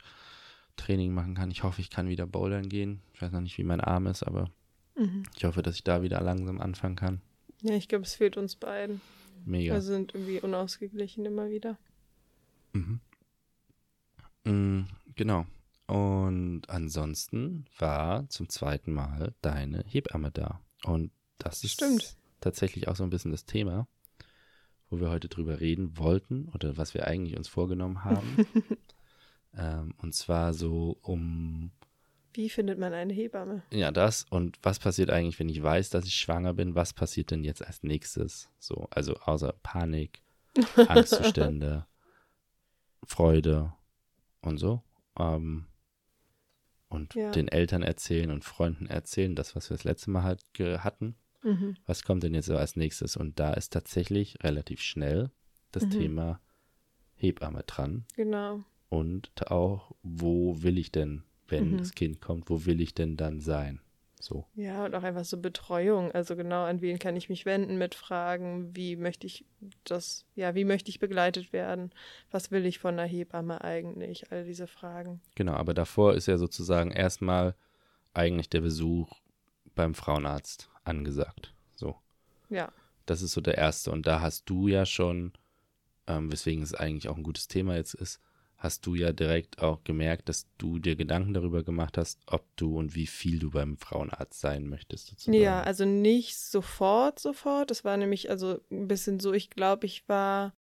[0.77, 1.51] Training machen kann.
[1.51, 3.01] Ich hoffe, ich kann wieder bouldern gehen.
[3.15, 4.51] Ich weiß noch nicht, wie mein Arm ist, aber
[4.95, 5.25] Mhm.
[5.37, 7.21] ich hoffe, dass ich da wieder langsam anfangen kann.
[7.63, 9.01] Ja, ich glaube, es fehlt uns beiden.
[9.45, 9.75] Mega.
[9.75, 11.79] Wir sind irgendwie unausgeglichen immer wieder.
[12.73, 13.01] Mhm.
[14.45, 15.47] Mm, genau.
[15.87, 20.61] Und ansonsten war zum zweiten Mal deine Hebamme da.
[20.85, 22.17] Und das ist Stimmt.
[22.41, 23.87] Tatsächlich auch so ein bisschen das Thema,
[24.91, 28.37] wo wir heute drüber reden wollten oder was wir eigentlich uns vorgenommen haben.
[29.57, 31.73] ähm, und zwar so um
[32.33, 33.63] Wie findet man eine Hebamme?
[33.71, 34.25] Ja, das.
[34.31, 36.75] Und was passiert eigentlich, wenn ich weiß, dass ich schwanger bin?
[36.75, 38.51] Was passiert denn jetzt als nächstes?
[38.59, 40.23] So, also außer Panik,
[40.89, 41.87] Angstzustände,
[43.05, 43.73] Freude
[44.43, 44.83] und so.
[45.19, 45.67] Ähm,
[46.89, 47.31] und Ja.
[47.33, 51.17] den Eltern erzählen und Freunden erzählen, das, was wir das letzte Mal halt hatten.
[51.47, 51.77] Mhm.
[51.87, 53.17] Was kommt denn jetzt so als nächstes?
[53.17, 55.31] Und da ist tatsächlich relativ schnell
[55.73, 55.91] das Mhm.
[55.91, 56.41] Thema
[57.15, 58.05] Hebamme dran.
[58.17, 58.65] Genau.
[58.89, 61.79] Und auch, wo will ich denn, wenn Mhm.
[61.79, 63.81] das Kind kommt, wo will ich denn dann sein?
[64.19, 64.47] So.
[64.55, 66.11] Ja, und auch einfach so Betreuung.
[66.13, 68.75] Also genau, an wen kann ich mich wenden mit Fragen?
[68.75, 69.45] Wie möchte ich
[69.85, 71.93] das, ja, wie möchte ich begleitet werden?
[72.31, 74.33] Was will ich von einer Hebamme eigentlich?
[74.33, 75.21] All diese Fragen.
[75.35, 77.55] Genau, aber davor ist ja sozusagen erstmal
[78.15, 79.13] eigentlich der Besuch
[79.75, 81.55] beim Frauenarzt angesagt.
[81.75, 81.97] So.
[82.49, 82.73] Ja.
[83.07, 83.91] Das ist so der erste.
[83.91, 85.33] Und da hast du ja schon,
[86.07, 88.21] ähm, weswegen es eigentlich auch ein gutes Thema jetzt ist,
[88.59, 92.79] hast du ja direkt auch gemerkt, dass du dir Gedanken darüber gemacht hast, ob du
[92.79, 95.09] und wie viel du beim Frauenarzt sein möchtest.
[95.09, 95.39] Sozusagen.
[95.39, 97.71] Ja, also nicht sofort, sofort.
[97.71, 100.55] Das war nämlich also ein bisschen so, ich glaube, ich war,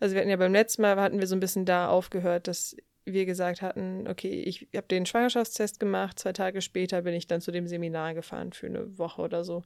[0.00, 2.76] also wir hatten ja beim letzten Mal, hatten wir so ein bisschen da aufgehört, dass
[3.04, 7.40] wir gesagt hatten, okay, ich habe den Schwangerschaftstest gemacht, zwei Tage später bin ich dann
[7.40, 9.62] zu dem Seminar gefahren für eine Woche oder so.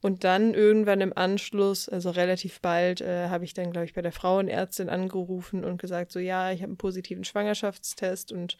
[0.00, 4.00] Und dann irgendwann im Anschluss, also relativ bald, äh, habe ich dann, glaube ich, bei
[4.00, 8.56] der Frauenärztin angerufen und gesagt, so ja, ich habe einen positiven Schwangerschaftstest und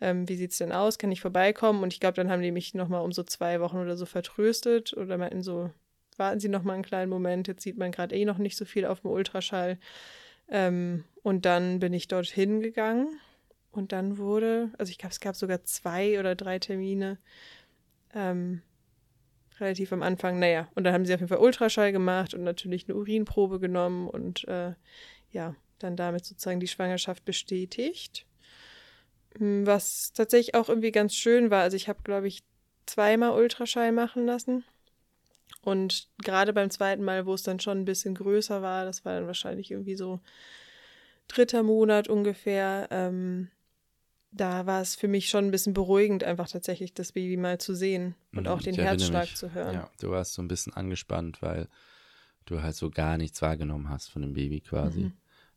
[0.00, 0.98] ähm, wie es denn aus?
[0.98, 1.82] Kann ich vorbeikommen?
[1.82, 4.92] Und ich glaube, dann haben die mich nochmal um so zwei Wochen oder so vertröstet
[4.96, 5.70] oder meinten so,
[6.16, 8.86] warten Sie nochmal einen kleinen Moment, jetzt sieht man gerade eh noch nicht so viel
[8.86, 9.78] auf dem Ultraschall.
[10.48, 13.18] Ähm, und dann bin ich dorthin gegangen
[13.74, 17.18] und dann wurde, also ich glaube, es gab sogar zwei oder drei Termine.
[18.14, 18.62] Ähm,
[19.58, 22.88] relativ am Anfang, naja, und dann haben sie auf jeden Fall Ultraschall gemacht und natürlich
[22.88, 24.74] eine Urinprobe genommen und äh,
[25.32, 28.26] ja, dann damit sozusagen die Schwangerschaft bestätigt.
[29.38, 32.44] Hm, was tatsächlich auch irgendwie ganz schön war, also ich habe, glaube ich,
[32.86, 34.64] zweimal Ultraschall machen lassen.
[35.62, 39.14] Und gerade beim zweiten Mal, wo es dann schon ein bisschen größer war, das war
[39.14, 40.20] dann wahrscheinlich irgendwie so
[41.28, 43.50] dritter Monat ungefähr, ähm,
[44.36, 47.74] da war es für mich schon ein bisschen beruhigend, einfach tatsächlich das Baby mal zu
[47.74, 49.36] sehen und auch Mhm, den ich erinnere Herzschlag mich.
[49.36, 49.74] zu hören.
[49.74, 51.68] Ja, du warst so ein bisschen angespannt, weil
[52.46, 55.00] du halt so gar nichts wahrgenommen hast von dem Baby quasi.
[55.00, 55.12] Mhm.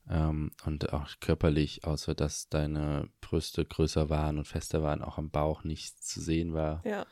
[0.09, 5.29] Ähm, und auch körperlich, außer dass deine Brüste größer waren und fester waren, auch am
[5.31, 6.81] Bauch nichts zu sehen war.
[6.85, 7.05] Ja,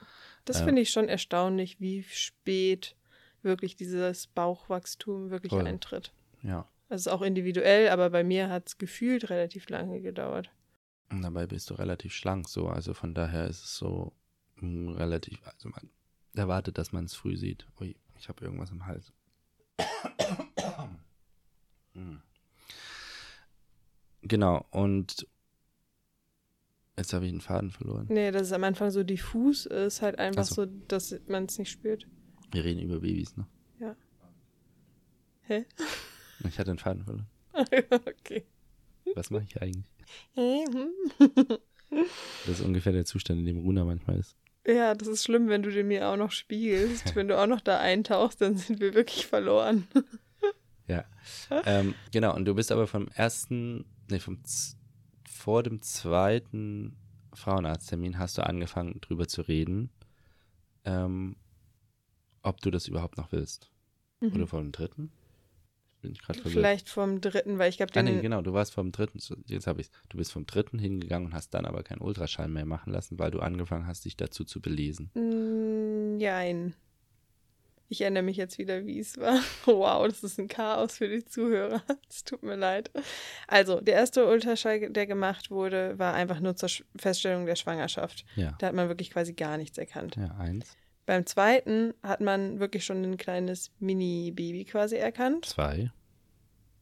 [0.45, 0.65] das Ja.
[0.65, 2.95] finde ich schon erstaunlich, wie spät
[3.41, 5.67] wirklich dieses Bauchwachstum wirklich Voll.
[5.67, 6.13] eintritt.
[6.41, 6.69] Ja.
[6.87, 10.49] Also auch individuell, aber bei mir hat es gefühlt relativ lange gedauert.
[11.09, 12.67] Und dabei bist du relativ schlank so.
[12.67, 14.13] Also von daher ist es so
[14.57, 15.89] mm, relativ, also man
[16.33, 17.67] erwartet, dass man es früh sieht.
[17.79, 19.13] Ui, ich habe irgendwas im Hals.
[21.93, 22.17] Mm.
[24.23, 25.27] Genau, und
[26.97, 28.07] jetzt habe ich einen Faden verloren.
[28.09, 30.65] Nee, dass es am Anfang so diffus ist, halt einfach Ach so.
[30.65, 32.05] so, dass man es nicht spürt.
[32.51, 33.47] Wir reden über Babys, ne?
[35.47, 35.65] Hä?
[36.47, 37.27] Ich hatte einen Faden verloren.
[37.53, 38.45] okay.
[39.13, 39.85] Was mache ich eigentlich?
[40.35, 40.89] Mhm.
[42.45, 44.35] Das ist ungefähr der Zustand, in dem Runa manchmal ist.
[44.67, 47.15] Ja, das ist schlimm, wenn du den mir auch noch spiegelst.
[47.15, 49.87] wenn du auch noch da eintauchst, dann sind wir wirklich verloren.
[50.87, 51.03] Ja.
[51.65, 54.77] ähm, genau, und du bist aber vom ersten, nee, vom z-
[55.27, 56.95] vor dem zweiten
[57.33, 59.89] Frauenarzttermin hast du angefangen, drüber zu reden,
[60.83, 61.37] ähm,
[62.43, 63.71] ob du das überhaupt noch willst.
[64.21, 65.11] Oder vor dem dritten?
[66.05, 66.53] Bin ich gerade verwirrt.
[66.53, 68.15] Vielleicht vom dritten, weil ich glaube, Ah, den.
[68.15, 71.33] nee, genau, du warst vom dritten, jetzt habe ich Du bist vom dritten hingegangen und
[71.33, 74.61] hast dann aber keinen Ultraschall mehr machen lassen, weil du angefangen hast, dich dazu zu
[74.61, 75.11] belesen.
[75.13, 76.75] Mm, Jein.
[77.87, 79.39] Ich erinnere mich jetzt wieder, wie es war.
[79.65, 81.83] Wow, das ist ein Chaos für die Zuhörer.
[82.09, 82.89] Es tut mir leid.
[83.47, 88.25] Also, der erste Ultraschall, der gemacht wurde, war einfach nur zur Feststellung der Schwangerschaft.
[88.35, 88.55] Ja.
[88.59, 90.15] Da hat man wirklich quasi gar nichts erkannt.
[90.15, 95.45] Ja, eins, Beim zweiten hat man wirklich schon ein kleines Mini-Baby quasi erkannt.
[95.45, 95.91] zwei.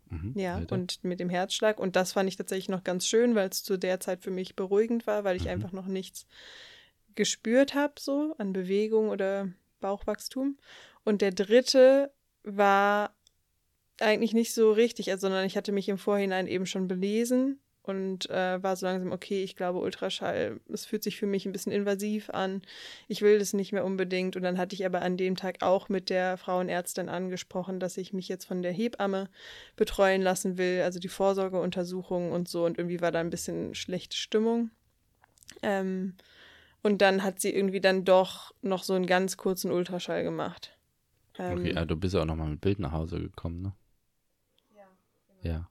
[0.10, 0.74] Mhm, Ja, weiter.
[0.76, 1.80] und mit dem Herzschlag.
[1.80, 4.56] Und das fand ich tatsächlich noch ganz schön, weil es zu der Zeit für mich
[4.56, 5.50] beruhigend war, weil ich Mhm.
[5.50, 6.26] einfach noch nichts
[7.16, 9.50] gespürt habe, so an Bewegung oder
[9.82, 10.58] Bauchwachstum.
[11.04, 12.12] Und der dritte
[12.44, 13.16] war
[14.00, 18.30] eigentlich nicht so richtig, also, sondern ich hatte mich im Vorhinein eben schon belesen und
[18.30, 21.72] äh, war so langsam, okay, ich glaube, Ultraschall, es fühlt sich für mich ein bisschen
[21.72, 22.62] invasiv an.
[23.08, 24.36] Ich will das nicht mehr unbedingt.
[24.36, 28.14] Und dann hatte ich aber an dem Tag auch mit der Frauenärztin angesprochen, dass ich
[28.14, 29.30] mich jetzt von der Hebamme
[29.76, 32.66] betreuen lassen will, also die Vorsorgeuntersuchung und so.
[32.66, 34.72] Und irgendwie war da ein bisschen schlechte Stimmung.
[35.62, 36.16] Ähm,
[36.82, 40.78] und dann hat sie irgendwie dann doch noch so einen ganz kurzen Ultraschall gemacht.
[41.38, 43.74] Ähm, Okay, ah, du bist ja auch nochmal mit Bild nach Hause gekommen, ne?
[44.76, 44.88] Ja.
[45.42, 45.70] Ja,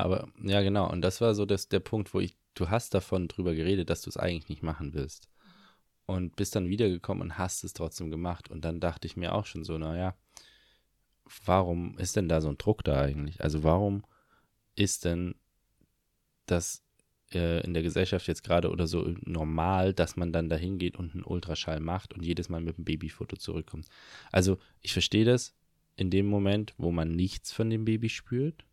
[0.00, 0.90] aber, ja, genau.
[0.90, 4.02] Und das war so das, der Punkt, wo ich, du hast davon drüber geredet, dass
[4.02, 5.28] du es eigentlich nicht machen willst.
[6.06, 8.50] Und bist dann wiedergekommen und hast es trotzdem gemacht.
[8.50, 10.16] Und dann dachte ich mir auch schon so, naja,
[11.44, 13.42] warum ist denn da so ein Druck da eigentlich?
[13.42, 14.04] Also warum
[14.76, 15.34] ist denn
[16.46, 16.84] das
[17.32, 21.12] äh, in der Gesellschaft jetzt gerade oder so normal, dass man dann dahin geht und
[21.12, 23.88] einen Ultraschall macht und jedes Mal mit einem Babyfoto zurückkommt?
[24.30, 25.54] Also ich verstehe das
[25.96, 28.65] in dem Moment, wo man nichts von dem Baby spürt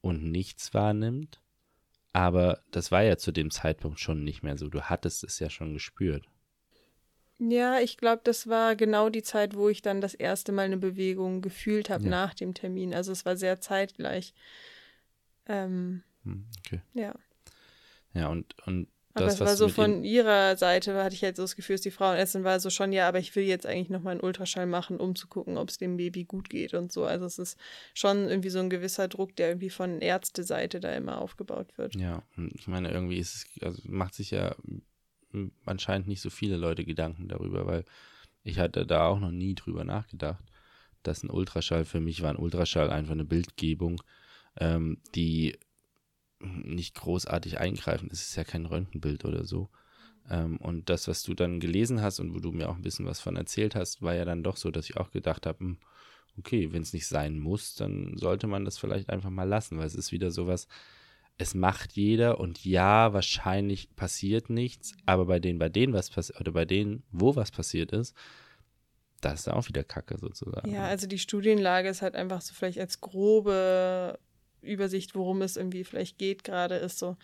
[0.00, 1.40] und nichts wahrnimmt.
[2.12, 4.68] Aber das war ja zu dem Zeitpunkt schon nicht mehr so.
[4.68, 6.26] Du hattest es ja schon gespürt.
[7.38, 10.76] Ja, ich glaube, das war genau die Zeit, wo ich dann das erste Mal eine
[10.78, 12.10] Bewegung gefühlt habe Ja.
[12.10, 12.92] nach dem Termin.
[12.94, 14.34] Also es war sehr zeitgleich.
[15.46, 16.80] Ähm, Hm, okay.
[16.94, 17.14] ja.
[18.12, 21.42] Ja, und, und Aber das, es war so von ihrer Seite, hatte ich halt so
[21.42, 24.12] das Gefühl, dass die Frauenärztin war so schon, ja, aber ich will jetzt eigentlich nochmal
[24.12, 27.04] einen Ultraschall machen, um zu gucken, ob es dem Baby gut geht und so.
[27.04, 27.58] Also es ist
[27.94, 31.94] schon irgendwie so ein gewisser Druck, der irgendwie von Ärzteseite da immer aufgebaut wird.
[31.96, 34.54] Ja, und ich meine, irgendwie ist es, also macht sich ja
[35.64, 37.84] anscheinend nicht so viele Leute Gedanken darüber, weil
[38.42, 40.42] ich hatte da auch noch nie drüber nachgedacht,
[41.02, 44.02] dass ein Ultraschall, für mich war ein Ultraschall einfach eine Bildgebung,
[44.56, 45.58] ähm, die
[46.40, 48.08] nicht großartig eingreifen.
[48.12, 49.68] Es ist ja kein Röntgenbild oder so.
[50.30, 53.06] Ähm, und das, was du dann gelesen hast und wo du mir auch ein bisschen
[53.06, 55.78] was von erzählt hast, war ja dann doch so, dass ich auch gedacht habe, hm,
[56.38, 59.86] okay, wenn es nicht sein muss, dann sollte man das vielleicht einfach mal lassen, weil
[59.86, 60.68] es ist wieder sowas,
[61.38, 66.40] es macht jeder und ja, wahrscheinlich passiert nichts, aber bei denen, bei denen was passiert,
[66.40, 68.14] oder bei denen, wo was passiert ist,
[69.20, 70.70] das ist auch wieder Kacke sozusagen.
[70.70, 74.18] Ja, also die Studienlage ist halt einfach so vielleicht als grobe
[74.62, 77.16] Übersicht, worum es irgendwie vielleicht geht gerade, ist so,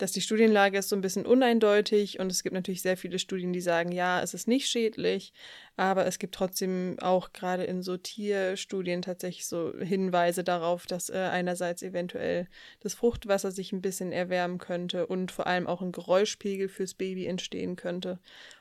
[0.00, 3.52] dass die Studienlage ist so ein bisschen uneindeutig und es gibt natürlich sehr viele Studien,
[3.52, 5.32] die sagen, ja, es ist nicht schädlich,
[5.76, 11.18] aber es gibt trotzdem auch gerade in so Tierstudien tatsächlich so Hinweise darauf, dass äh,
[11.18, 12.48] einerseits eventuell
[12.80, 17.26] das Fruchtwasser sich ein bisschen erwärmen könnte und vor allem auch ein Geräuschpegel fürs Baby
[17.26, 18.18] entstehen könnte.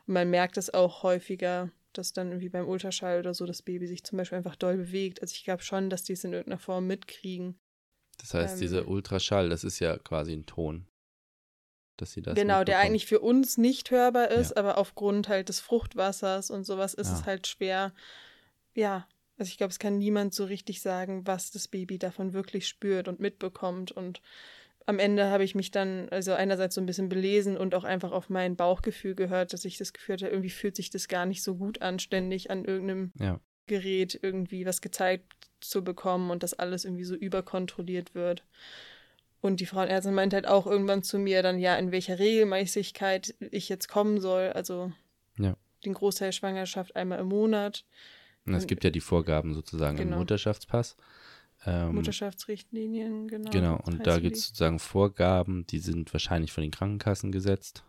[0.07, 3.87] Und man merkt es auch häufiger, dass dann irgendwie beim Ultraschall oder so das Baby
[3.87, 5.21] sich zum Beispiel einfach doll bewegt.
[5.21, 7.57] Also ich glaube schon, dass die es in irgendeiner Form mitkriegen.
[8.19, 10.85] Das heißt, ähm, dieser Ultraschall, das ist ja quasi ein Ton.
[11.97, 14.57] Dass sie das genau, der eigentlich für uns nicht hörbar ist, Ja.
[14.57, 17.13] aber aufgrund halt des Fruchtwassers und sowas ist Ja.
[17.19, 17.93] es halt schwer.
[18.73, 22.67] Ja, also ich glaube, es kann niemand so richtig sagen, was das Baby davon wirklich
[22.67, 23.91] spürt und mitbekommt.
[23.91, 24.21] Und
[24.85, 28.11] am Ende habe ich mich dann, also einerseits so ein bisschen belesen und auch einfach
[28.11, 31.43] auf mein Bauchgefühl gehört, dass ich das Gefühl hatte, irgendwie fühlt sich das gar nicht
[31.43, 33.39] so gut an, ständig an irgendeinem Ja.
[33.67, 38.43] Gerät irgendwie was gezeigt zu bekommen und dass alles irgendwie so überkontrolliert wird.
[39.41, 43.69] Und die Frauenärztin meint halt auch irgendwann zu mir dann, ja, in welcher Regelmäßigkeit ich
[43.69, 44.49] jetzt kommen soll.
[44.49, 44.91] Also
[45.37, 45.55] Ja.
[45.85, 47.85] den Großteil Schwangerschaft einmal im Monat.
[48.45, 50.17] Und es gibt ja die Vorgaben sozusagen im Genau.
[50.17, 50.97] Mutterschaftspass.
[51.65, 53.49] Ähm, Mutterschaftsrichtlinien, genau.
[53.51, 57.83] Genau, und da gibt es sozusagen Vorgaben, die sind wahrscheinlich von den Krankenkassen gesetzt.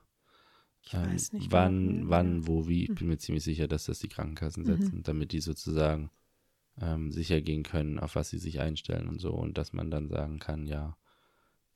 [0.83, 1.53] Ich weiß nicht.
[1.53, 2.11] wann, genau.
[2.11, 2.85] wann, wo, wie.
[2.85, 4.67] Ich bin mir ziemlich sicher, dass das die Krankenkassen Mhm.
[4.67, 6.11] setzen, damit die sozusagen
[6.81, 9.33] ähm, sicher gehen können, auf was sie sich einstellen und so.
[9.33, 10.97] Und dass man dann sagen kann, ja,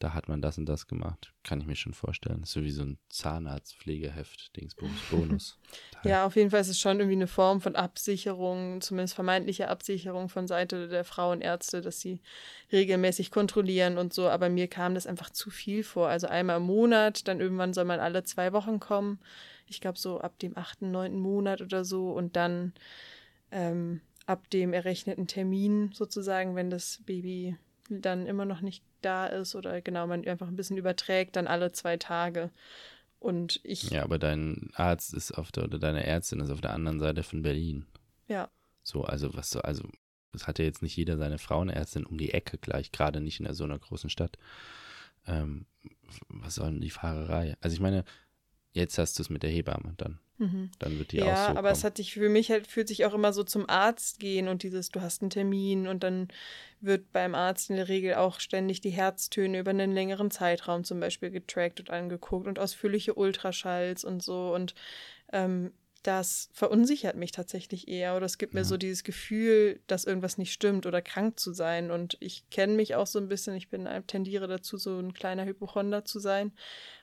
[0.05, 1.33] da hat man das und das gemacht.
[1.45, 2.41] Kann ich mir schon vorstellen.
[2.41, 5.59] Das ist so wie so ein Zahnarztpflegeheft, Dingsbums, Bonus.
[6.03, 10.29] Ja, auf jeden Fall ist es schon irgendwie eine Form von Absicherung, zumindest vermeintliche Absicherung
[10.29, 12.21] von Seite der Frauenärzte, dass sie
[12.71, 14.29] regelmäßig kontrollieren und so.
[14.29, 16.09] Aber mir kam das einfach zu viel vor.
[16.09, 19.21] Also einmal im Monat, dann irgendwann soll man alle zwei Wochen kommen.
[19.67, 22.75] Ich glaube so ab dem achten, neunten Monat oder so und dann
[23.51, 27.57] ähm, ab dem errechneten Termin sozusagen, wenn das Baby
[27.89, 31.73] dann immer noch nicht da ist oder genau man einfach ein bisschen überträgt, dann alle
[31.73, 32.51] zwei Tage.
[33.19, 36.73] Und ich, Ja, aber dein Arzt ist auf der, oder deine Ärztin ist auf der
[36.73, 37.87] anderen Seite von Berlin.
[38.29, 38.51] ja.
[38.87, 39.89] So, also was so, also
[40.35, 43.53] es hat ja jetzt nicht jeder seine Frauenärztin um die Ecke gleich, gerade nicht in
[43.55, 44.37] so einer großen Stadt.
[45.27, 45.65] Ähm,
[46.29, 47.57] was soll denn die Fahrerei?
[47.61, 48.05] Also ich meine,
[48.73, 50.19] jetzt hast du es mit der Hebamme dann.
[50.39, 50.71] Mhm.
[50.79, 51.73] Dann wird die auch Ja, so aber kommen.
[51.73, 54.63] es hat sich für mich halt, fühlt sich auch immer so zum Arzt gehen und
[54.63, 56.29] dieses, du hast einen Termin und dann
[56.81, 61.01] wird beim Arzt in der Regel auch ständig die Herztöne über einen längeren Zeitraum zum
[61.01, 64.75] Beispiel getrackt und angeguckt und ausführliche Ultraschalls und so und
[65.33, 65.73] ähm,
[66.05, 68.65] das verunsichert mich tatsächlich eher oder es gibt mir Ja.
[68.65, 72.95] so dieses Gefühl, dass irgendwas nicht stimmt oder krank zu sein und ich kenne mich
[72.95, 76.53] auch so ein bisschen, ich bin tendiere dazu, so ein kleiner Hypochonder zu sein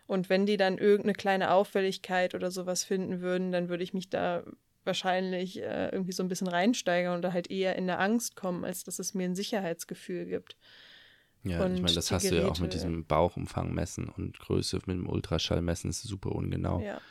[0.08, 4.10] und wenn die dann irgendeine kleine Auffälligkeit oder sowas finden würden, dann würde ich mich
[4.10, 4.44] da
[4.84, 8.64] wahrscheinlich äh, irgendwie so ein bisschen reinsteigern und da halt eher in eine Angst kommen,
[8.66, 10.58] als dass es mir ein Sicherheitsgefühl gibt.
[11.44, 14.40] Ja, und ich meine, das hast du ja auch mit Geräte- diesem Bauchumfang messen und
[14.40, 16.82] Größe mit dem Ultraschall messen, ist super ungenau.
[16.82, 17.02] Ja.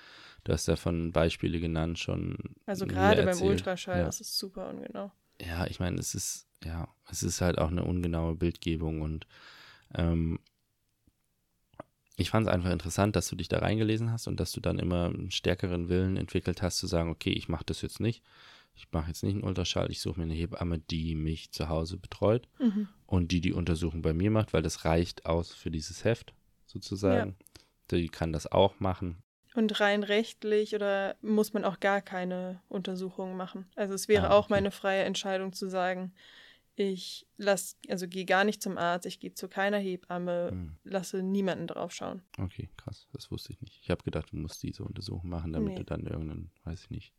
[0.45, 2.37] Du hast davon Beispiele genannt schon.
[2.67, 3.41] Also gerade beim.
[3.43, 4.05] Ultraschall, Ja.
[4.05, 5.13] das ist super ungenau.
[5.41, 9.27] ja, ich meine, es ist, ja, es ist halt auch eine ungenaue Bildgebung und
[9.95, 10.39] ähm,
[12.17, 14.79] ich fand es einfach interessant, dass du dich da reingelesen hast und dass du dann
[14.79, 18.23] immer einen stärkeren Willen entwickelt hast, zu sagen, okay, ich mache das jetzt nicht.
[18.75, 21.97] Ich mache jetzt nicht einen Ultraschall, ich suche mir eine Hebamme, die mich zu Hause
[21.97, 22.89] betreut Mhm.
[23.07, 26.35] und die die Untersuchung bei mir macht, weil das reicht aus für dieses Heft
[26.67, 27.37] sozusagen.
[27.91, 29.17] Die kann das auch machen.
[29.55, 33.67] Und rein rechtlich oder muss man auch gar keine Untersuchungen machen?
[33.75, 34.55] Also es wäre Ah, auch okay.
[34.55, 36.13] meine freie Entscheidung zu sagen,
[36.77, 40.77] ich lass, also gehe gar nicht zum Arzt, ich gehe zu keiner Hebamme, Hm.
[40.85, 42.23] lasse niemanden drauf schauen.
[42.39, 43.09] Okay, krass.
[43.13, 43.81] Das wusste ich nicht.
[43.83, 45.79] Ich habe gedacht, du musst diese Untersuchung machen, damit Nee.
[45.81, 47.13] du dann irgendeinen, weiß ich nicht,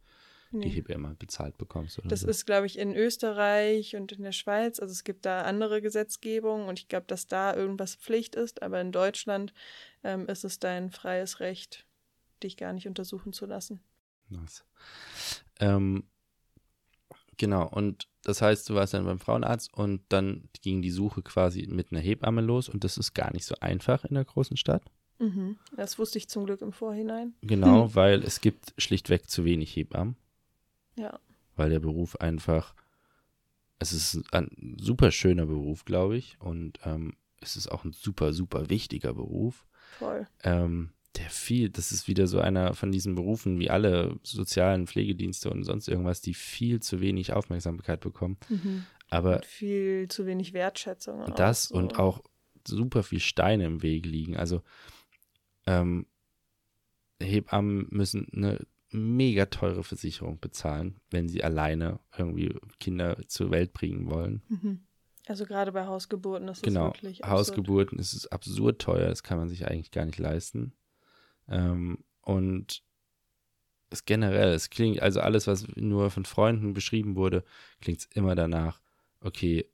[0.53, 0.69] die Nee.
[0.69, 2.27] Hebamme bezahlt bekommst oder Das so.
[2.27, 4.79] ist, glaube ich, in Österreich und in der Schweiz.
[4.79, 8.63] Also es gibt da andere Gesetzgebung und ich glaube, dass da irgendwas Pflicht ist.
[8.63, 9.53] Aber in Deutschland
[10.03, 11.85] ähm, ist es dein freies Recht,
[12.43, 13.81] dich gar nicht untersuchen zu lassen.
[14.29, 14.63] Nice.
[15.59, 16.03] Ähm,
[17.37, 21.67] genau, und das heißt, du warst dann beim Frauenarzt und dann ging die Suche quasi
[21.69, 24.83] mit einer Hebamme los und das ist gar nicht so einfach in der großen Stadt.
[25.19, 25.57] Mhm.
[25.75, 27.33] Das wusste ich zum Glück im Vorhinein.
[27.41, 30.15] Genau, weil es gibt schlichtweg zu wenig Hebammen,
[30.97, 31.19] Ja.
[31.55, 32.73] weil der Beruf einfach,
[33.79, 38.33] es ist ein super schöner Beruf, glaube ich, und ähm, es ist auch ein super,
[38.33, 39.65] super wichtiger Beruf.
[39.97, 40.27] Voll.
[40.43, 45.49] ähm, der viel, das ist wieder so einer von diesen Berufen wie alle sozialen Pflegedienste
[45.49, 48.37] und sonst irgendwas, die viel zu wenig Aufmerksamkeit bekommen.
[48.49, 48.85] Mhm.
[49.09, 51.21] Aber Und viel zu wenig Wertschätzung.
[51.21, 51.75] auch das so.
[51.75, 52.21] und auch
[52.65, 54.37] super viel Steine im Weg liegen.
[54.37, 54.61] Also
[55.65, 56.05] ähm,
[57.21, 64.09] Hebammen müssen eine mega teure Versicherung bezahlen, wenn sie alleine irgendwie Kinder zur Welt bringen
[64.09, 64.41] wollen.
[64.49, 64.81] Mhm.
[65.27, 67.39] Also gerade bei Hausgeburten ist es Genau, wirklich absurd.
[67.39, 70.73] Hausgeburten ist es absurd teuer, das kann man sich eigentlich gar nicht leisten.
[71.51, 72.83] Ähm, und
[73.89, 77.43] es generell, es klingt, also alles, was nur von Freunden beschrieben wurde,
[77.81, 78.79] klingt immer danach,
[79.19, 79.65] okay,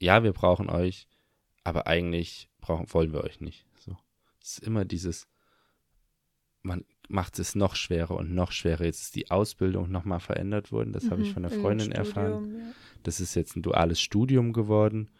[0.00, 1.08] ja, wir brauchen euch,
[1.64, 3.66] aber eigentlich brauchen, wollen wir euch nicht.
[3.76, 3.96] So.
[4.40, 5.26] Es ist immer dieses,
[6.62, 8.84] man macht es noch schwerer und noch schwerer.
[8.84, 11.92] Jetzt ist die Ausbildung nochmal verändert worden, das habe ich Mhm, von einer im Freundin
[11.92, 12.38] erfahren.
[12.38, 12.72] Studium, ja.
[13.02, 15.10] Das ist jetzt ein duales Studium geworden,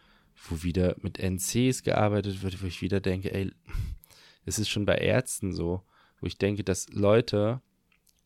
[0.49, 3.51] wo wieder mit NCs gearbeitet wird, wo ich wieder denke, ey,
[4.45, 5.83] es ist schon bei Ärzten so,
[6.19, 7.61] wo ich denke, dass Leute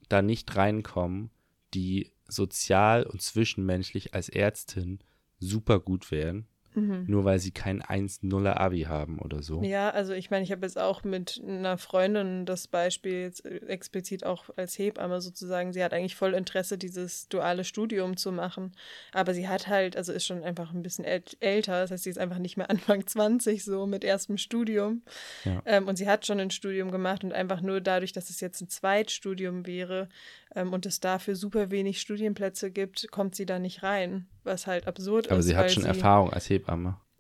[0.10, 1.30] da nicht reinkommen,
[1.74, 5.00] die sozial und zwischenmenschlich als Ärztin
[5.40, 7.06] super gut wären, Mhm.
[7.08, 9.64] nur weil sie kein 1-0er Abi haben oder so.
[9.64, 13.58] Ja, also ich meine, ich habe jetzt auch mit einer Freundin das Beispiel jetzt äh,
[13.68, 15.74] explizit auch als Hebamme sozusagen.
[15.74, 18.74] Sie hat eigentlich voll Interesse, dieses duale Studium zu machen.
[19.14, 21.82] Aber sie hat halt, also ist schon einfach ein bisschen äl älter.
[21.82, 25.02] Das heißt, sie ist einfach nicht mehr Anfang 20 so mit erstem Studium.
[25.46, 25.62] Ja.
[25.66, 28.62] Ähm, und sie hat schon ein Studium gemacht und einfach nur dadurch, dass es jetzt
[28.62, 30.10] ein Zweitstudium wäre
[30.56, 34.28] ähm, und es dafür super wenig Studienplätze gibt, kommt sie da nicht rein.
[34.44, 35.48] Was halt absurd Aber ist.
[35.48, 36.59] sie hat schon Erfahrung als Hebamme.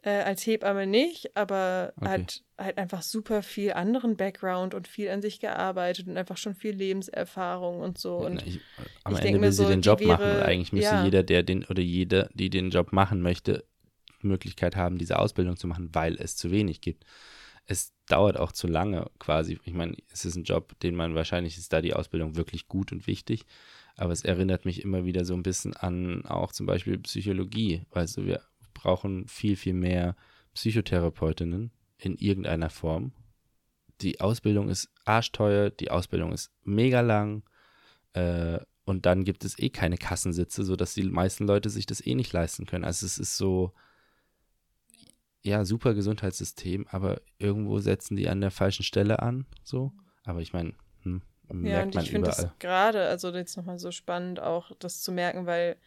[0.01, 2.07] Äh, als Hebamme nicht, aber Okay.
[2.07, 6.55] hat halt einfach super viel anderen Background und viel an sich gearbeitet und einfach schon
[6.55, 8.17] viel Lebenserfahrung und so.
[8.17, 8.59] Und ich,
[9.03, 10.23] am ich Ende will sie so, den Job machen.
[10.23, 11.03] wäre- Und eigentlich müsste ja.
[11.03, 13.65] jeder, der den oder jede, die den Job machen möchte,
[14.21, 17.05] die Möglichkeit haben, diese Ausbildung zu machen, weil es zu wenig gibt.
[17.65, 19.59] Es dauert auch zu lange quasi.
[19.63, 22.91] Ich meine, es ist ein Job, den man wahrscheinlich ist da die Ausbildung wirklich gut
[22.91, 23.45] und wichtig.
[23.95, 27.83] Aber es erinnert mich immer wieder so ein bisschen an auch zum Beispiel Psychologie.
[27.91, 28.41] Also wir
[28.79, 30.15] brauchen viel, viel mehr
[30.53, 33.11] Psychotherapeutinnen in irgendeiner Form.
[34.01, 37.43] Die Ausbildung ist arschteuer, die Ausbildung ist mega lang.
[38.13, 42.15] Äh, und dann gibt es eh keine Kassensitze, sodass die meisten Leute sich das eh
[42.15, 42.85] nicht leisten können.
[42.85, 43.73] Also es ist so,
[45.41, 49.91] ja, super Gesundheitssystem, aber irgendwo setzen die an der falschen Stelle an, so.
[50.23, 53.79] Aber ich meine, hm, ja, merkt und man ich finde das gerade, also jetzt nochmal
[53.79, 55.77] so spannend, auch das zu merken, weil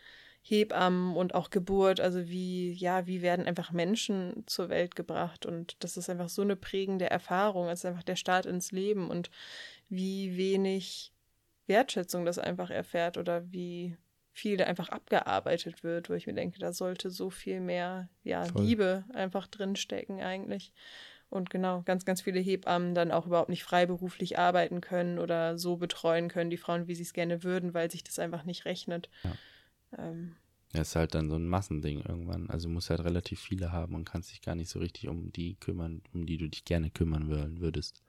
[0.44, 5.76] Hebammen und auch Geburt, also wie, ja, wie werden einfach Menschen zur Welt gebracht und
[5.84, 9.30] das ist einfach so eine prägende Erfahrung, es ist einfach der Start ins Leben und
[9.88, 11.12] wie wenig
[11.68, 13.96] Wertschätzung das einfach erfährt oder wie
[14.32, 18.44] viel da einfach abgearbeitet wird, wo ich mir denke, da sollte so viel mehr, ja,
[18.44, 18.62] Voll.
[18.62, 20.72] Liebe einfach drinstecken eigentlich.
[21.28, 25.76] Und genau, ganz, ganz viele Hebammen dann auch überhaupt nicht freiberuflich arbeiten können oder so
[25.76, 29.08] betreuen können, die Frauen, wie sie es gerne würden, weil sich das einfach nicht rechnet.
[29.22, 29.30] Ja.
[29.98, 30.34] Ähm,
[30.72, 32.48] Ja, ist halt dann so ein Massending irgendwann.
[32.50, 35.32] Also du musst halt relativ viele haben und kannst dich gar nicht so richtig um
[35.32, 37.28] die kümmern, um die du dich gerne kümmern
[37.60, 38.02] würdest.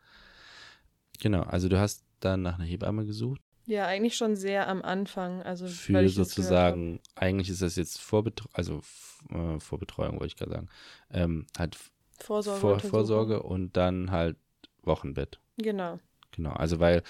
[1.19, 5.41] Genau, also du hast dann nach einer Hebamme gesucht ja, eigentlich schon sehr am Anfang.
[5.41, 8.81] Also, für sozusagen, eigentlich ist das jetzt Vorbetreuung, also
[9.29, 10.69] äh, Vorbetreuung wollte ich gerade sagen,
[11.11, 11.77] ähm, halt.
[12.19, 12.59] Vorsorge.
[12.59, 12.79] Vor.
[12.79, 14.37] Vorsorge und dann halt
[14.83, 15.39] Wochenbett.
[15.57, 15.99] Genau.
[16.31, 17.03] Genau, also weil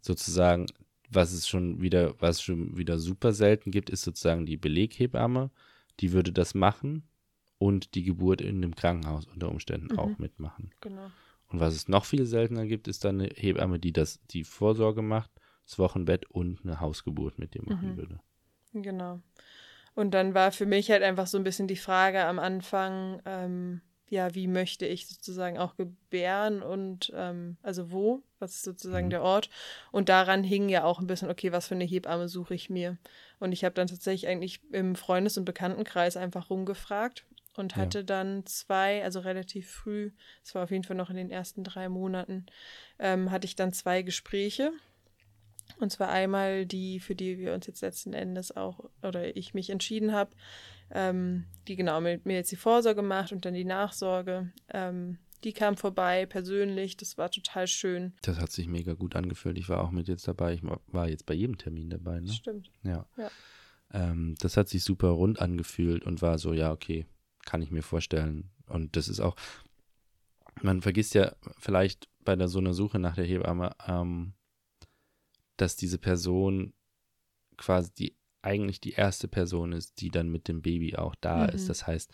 [0.00, 0.66] sozusagen,
[1.14, 5.50] was es schon wieder, was es schon wieder super selten gibt, ist sozusagen die Beleghebamme,
[6.00, 7.08] die würde das machen
[7.58, 9.98] und die Geburt in dem Krankenhaus unter Umständen Mhm.
[9.98, 10.70] auch mitmachen.
[10.80, 11.10] Genau.
[11.48, 15.02] Und was es noch viel seltener gibt, ist dann eine Hebamme, die das, die Vorsorge
[15.02, 15.30] macht,
[15.66, 17.96] das Wochenbett und eine Hausgeburt mit dir machen Mhm.
[17.96, 18.20] würde.
[18.72, 19.20] Genau.
[19.94, 23.82] Und dann war für mich halt einfach so ein bisschen die Frage am Anfang, ähm,
[24.12, 29.10] ja, wie möchte ich sozusagen auch gebären und ähm, also wo, was ist sozusagen mhm.
[29.10, 29.48] der Ort.
[29.90, 32.98] Und daran hing ja auch ein bisschen, okay, was für eine Hebamme suche ich mir.
[33.40, 37.24] Und ich habe dann tatsächlich eigentlich im Freundes- und Bekanntenkreis einfach rumgefragt
[37.56, 38.04] und hatte ja.
[38.04, 40.10] dann zwei, also relativ früh,
[40.44, 42.44] es war auf jeden Fall noch in den ersten drei Monaten,
[42.98, 44.72] ähm, hatte ich dann zwei Gespräche.
[45.80, 49.70] Und zwar einmal die, für die wir uns jetzt letzten Endes auch, oder ich mich
[49.70, 50.32] entschieden habe,
[50.92, 54.52] ähm, die genau mit mir jetzt die Vorsorge macht und dann die Nachsorge.
[54.68, 58.12] Ähm, die kam vorbei persönlich, das war total schön.
[58.22, 59.58] Das hat sich mega gut angefühlt.
[59.58, 60.54] Ich war auch mit jetzt dabei.
[60.54, 62.20] Ich war jetzt bei jedem Termin dabei.
[62.20, 62.32] Ne?
[62.32, 62.70] Stimmt.
[62.84, 63.06] Ja.
[63.16, 63.30] ja.
[63.92, 67.06] Ähm, das hat sich super rund angefühlt und war so, ja, okay,
[67.44, 68.50] kann ich mir vorstellen.
[68.66, 69.34] Und das ist auch,
[70.62, 74.34] man vergisst ja vielleicht bei der, so einer Suche nach der Hebamme, ähm,
[75.56, 76.72] dass diese Person
[77.56, 81.50] quasi die eigentlich die erste Person ist, die dann mit dem Baby auch da mhm.
[81.50, 81.68] ist.
[81.68, 82.12] Das heißt,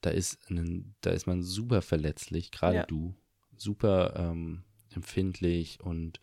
[0.00, 2.86] da ist, ein, da ist man super verletzlich, gerade ja.
[2.86, 3.14] du,
[3.56, 6.20] super ähm, empfindlich und,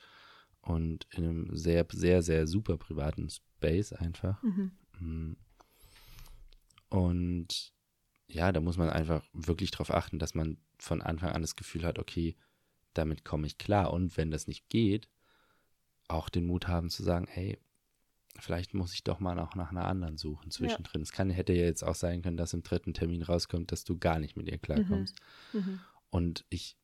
[0.62, 4.42] und in einem sehr, sehr, sehr super privaten Space einfach.
[4.44, 4.72] Mhm.
[5.00, 5.38] Mm.
[6.90, 7.74] Und
[8.28, 11.84] ja, da muss man einfach wirklich darauf achten, dass man von Anfang an das Gefühl
[11.84, 12.36] hat, okay,
[12.94, 13.94] damit komme ich klar.
[13.94, 15.10] Und wenn das nicht geht,
[16.08, 17.58] auch den Mut haben zu sagen, hey,
[18.40, 21.02] vielleicht muss ich doch mal auch nach einer anderen suchen zwischendrin.
[21.02, 21.04] Ja.
[21.04, 23.98] Es kann, hätte ja jetzt auch sein können, dass im dritten Termin rauskommt, dass du
[23.98, 25.16] gar nicht mit ihr klarkommst.
[25.54, 25.60] Mhm.
[25.60, 25.80] Mhm.
[26.10, 26.78] Und ich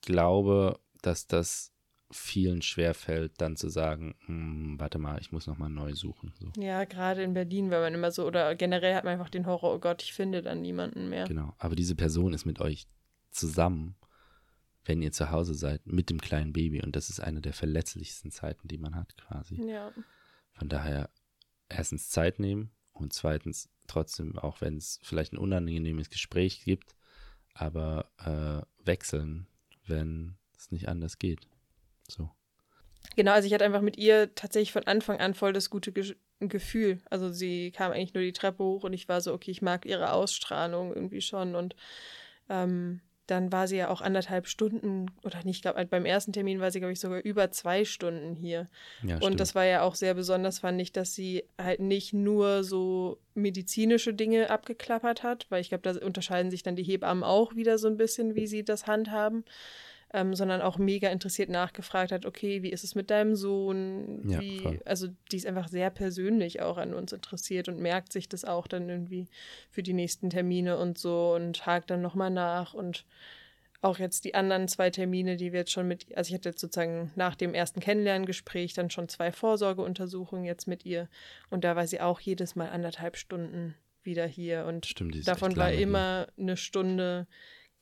[0.00, 1.72] glaube, dass das
[2.10, 6.34] vielen schwerfällt, dann zu sagen, hm, warte mal, ich muss nochmal neu suchen.
[6.38, 6.52] So.
[6.60, 9.74] Ja, gerade in Berlin, weil man immer so, oder generell hat man einfach den Horror,
[9.74, 11.26] oh Gott, ich finde dann niemanden mehr.
[11.26, 12.86] Genau, aber diese Person ist mit euch
[13.30, 13.96] zusammen,
[14.84, 16.82] wenn ihr zu Hause seid, mit dem kleinen Baby.
[16.82, 19.54] Und das ist eine der verletzlichsten Zeiten, die man hat, quasi.
[19.66, 19.92] Ja.
[20.52, 21.10] Von daher
[21.68, 26.94] erstens Zeit nehmen und zweitens trotzdem, auch wenn es vielleicht ein unangenehmes Gespräch gibt,
[27.54, 29.46] aber äh, wechseln,
[29.86, 31.40] wenn es nicht anders geht.
[32.08, 32.30] So.
[33.16, 36.14] Genau, also ich hatte einfach mit ihr tatsächlich von Anfang an voll das gute Ge
[36.40, 37.00] Gefühl.
[37.08, 39.86] Also sie kam eigentlich nur die Treppe hoch und ich war so, okay, ich mag
[39.86, 41.76] ihre Ausstrahlung irgendwie schon und
[42.48, 46.60] ähm, dann war sie ja auch anderthalb Stunden oder nicht, ich glaube, beim ersten Termin
[46.60, 48.68] war sie, glaube ich, sogar über zwei Stunden hier.
[49.02, 52.64] Ja, und das war ja auch sehr besonders, fand ich, dass sie halt nicht nur
[52.64, 57.54] so medizinische Dinge abgeklappert hat, weil ich glaube, da unterscheiden sich dann die Hebammen auch
[57.54, 59.44] wieder so ein bisschen, wie sie das handhaben
[60.12, 64.20] ähm, sondern auch mega interessiert nachgefragt hat, okay, wie ist es mit deinem Sohn?
[64.24, 68.28] Wie, ja, also die ist einfach sehr persönlich auch an uns interessiert und merkt sich
[68.28, 69.28] das auch dann irgendwie
[69.70, 72.74] für die nächsten Termine und so und hakt dann nochmal nach.
[72.74, 73.06] Und
[73.80, 76.60] auch jetzt die anderen zwei Termine, die wir jetzt schon mit, also ich hatte jetzt
[76.60, 81.08] sozusagen nach dem ersten Kennenlerngespräch dann schon zwei Vorsorgeuntersuchungen jetzt mit ihr.
[81.48, 84.66] Und da war sie auch jedes Mal anderthalb Stunden wieder hier.
[84.66, 87.26] Und Stimmt, davon war immer eine Stunde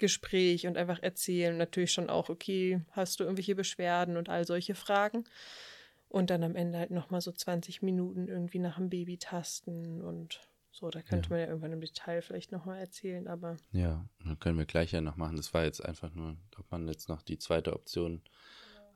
[0.01, 1.57] Gespräch und einfach erzählen.
[1.57, 5.25] Natürlich schon auch, okay, hast du irgendwelche Beschwerden und all solche Fragen.
[6.09, 10.41] Und dann am Ende halt nochmal so 20 Minuten irgendwie nach dem Baby tasten und
[10.73, 10.91] so.
[10.91, 11.31] Da könnte ja.
[11.31, 13.57] man ja irgendwann im Detail vielleicht nochmal erzählen, aber.
[13.71, 15.37] Ja, dann können wir gleich ja noch machen.
[15.37, 18.23] Das war jetzt einfach nur, ob man jetzt noch die zweite Option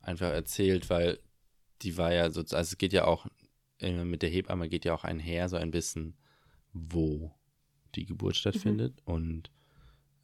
[0.00, 1.20] einfach erzählt, weil
[1.82, 3.26] die war ja so, also es geht ja auch,
[3.78, 6.16] äh, mit der Hebamme geht ja auch einher so ein bisschen,
[6.72, 7.32] wo
[7.94, 9.14] die Geburt stattfindet mhm.
[9.14, 9.50] und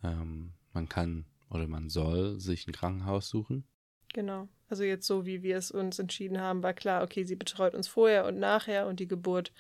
[0.02, 3.64] ähm, man kann oder man soll sich ein Krankenhaus suchen.
[4.12, 4.48] Genau.
[4.68, 7.88] Also jetzt so, wie wir es uns entschieden haben, war klar, okay, sie betreut uns
[7.88, 9.52] vorher und nachher und die Geburt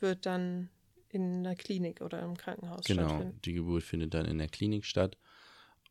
[0.00, 0.68] wird dann
[1.08, 3.30] in der Klinik oder im Krankenhaus genau, stattfinden.
[3.30, 5.16] Genau, die Geburt findet dann in der Klinik statt.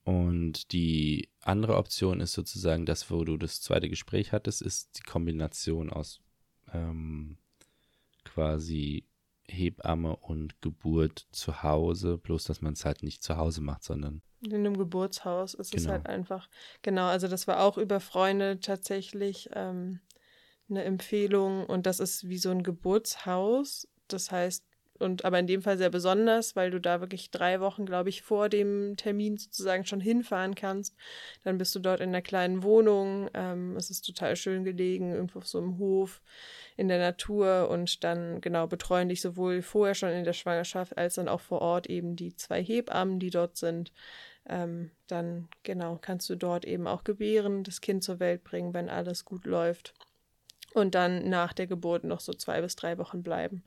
[0.04, 5.04] Und die andere Option ist sozusagen das, wo du das zweite Gespräch hattest, ist die
[5.04, 6.22] Kombination aus
[6.72, 7.38] ähm,
[8.24, 9.06] quasi
[9.50, 14.22] Hebamme und Geburt zu Hause, bloß dass man es halt nicht zu Hause macht, sondern
[14.42, 15.84] in einem Geburtshaus ist genau.
[15.84, 16.50] es halt einfach.
[16.84, 20.00] Genau, also das war auch über Freunde tatsächlich ähm,
[20.70, 23.88] eine Empfehlung und das ist wie so ein Geburtshaus.
[24.08, 24.64] Das heißt,
[25.00, 28.22] und aber in dem Fall sehr besonders, weil du da wirklich drei Wochen, glaube ich,
[28.22, 30.96] vor dem Termin sozusagen schon hinfahren kannst.
[31.44, 33.30] Dann bist du dort in einer kleinen Wohnung.
[33.34, 36.22] Ähm, es ist total schön gelegen, irgendwo auf so einem Hof
[36.76, 41.16] in der Natur und dann genau betreuen dich sowohl vorher schon in der Schwangerschaft als
[41.16, 43.92] dann auch vor Ort eben die zwei Hebammen, die dort sind.
[44.50, 48.90] Ähm, dann genau kannst du dort eben auch gebären, das Kind zur Welt bringen, wenn
[48.90, 49.94] alles gut läuft.
[50.74, 53.64] Und dann nach der Geburt noch so zwei bis drei Wochen bleiben.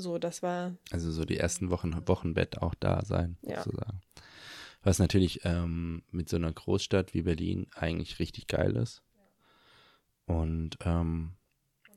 [0.00, 0.76] So, das war.
[0.92, 3.62] Also so die ersten Wochen Wochenbett auch da sein, ja.
[3.62, 4.00] sozusagen.
[4.84, 9.02] Was natürlich ähm, mit so einer Großstadt wie Berlin eigentlich richtig geil ist.
[10.24, 11.32] Und ähm,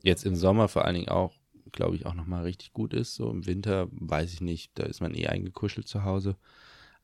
[0.01, 1.35] jetzt im Sommer vor allen Dingen auch,
[1.71, 3.13] glaube ich, auch nochmal richtig gut ist.
[3.13, 6.37] So im Winter weiß ich nicht, da ist man eh eingekuschelt zu Hause.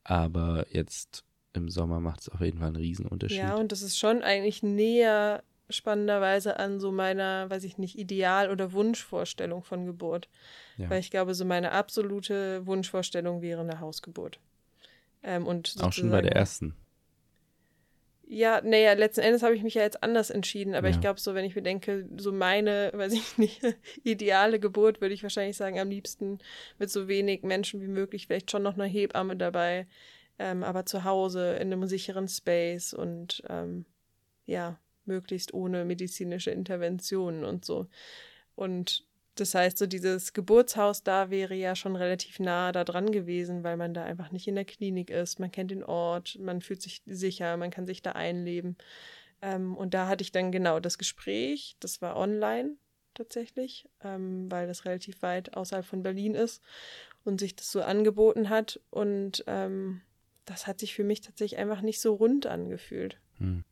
[0.02, 1.22] Aber jetzt
[1.52, 3.38] im Sommer macht es auf jeden Fall einen Riesenunterschied.
[3.38, 8.50] Ja, und das ist schon eigentlich näher spannenderweise an so meiner, weiß ich nicht, Ideal-
[8.50, 10.28] oder Wunschvorstellung von Geburt.
[10.76, 10.88] Ja.
[10.90, 14.40] Weil ich glaube, so meine absolute Wunschvorstellung wäre eine Hausgeburt.
[15.22, 16.74] Ähm, und Auch schon bei der ersten.
[18.30, 20.94] Ja, naja, letzten Endes habe ich mich ja jetzt anders entschieden, aber ja.
[20.94, 23.62] ich glaube so, wenn ich mir denke, so meine, weiß ich nicht,
[24.04, 26.38] ideale Geburt, würde ich wahrscheinlich sagen, am liebsten
[26.78, 29.86] mit so wenig Menschen wie möglich, vielleicht schon noch eine Hebamme dabei,
[30.38, 33.86] ähm, aber zu Hause in einem sicheren Space und ähm,
[34.44, 34.78] ja,
[35.08, 37.88] möglichst ohne medizinische Interventionen und so.
[38.54, 39.04] Und
[39.34, 43.76] das heißt, so dieses Geburtshaus da wäre ja schon relativ nah da dran gewesen, weil
[43.76, 45.38] man da einfach nicht in der Klinik ist.
[45.38, 48.76] Man kennt den Ort, man fühlt sich sicher, man kann sich da einleben.
[49.40, 52.76] Ähm, und da hatte ich dann genau das Gespräch, das war online
[53.14, 56.62] tatsächlich, ähm, weil das relativ weit außerhalb von Berlin ist
[57.24, 58.80] und sich das so angeboten hat.
[58.90, 60.00] Und ähm,
[60.44, 63.20] das hat sich für mich tatsächlich einfach nicht so rund angefühlt.
[63.38, 63.64] Hm.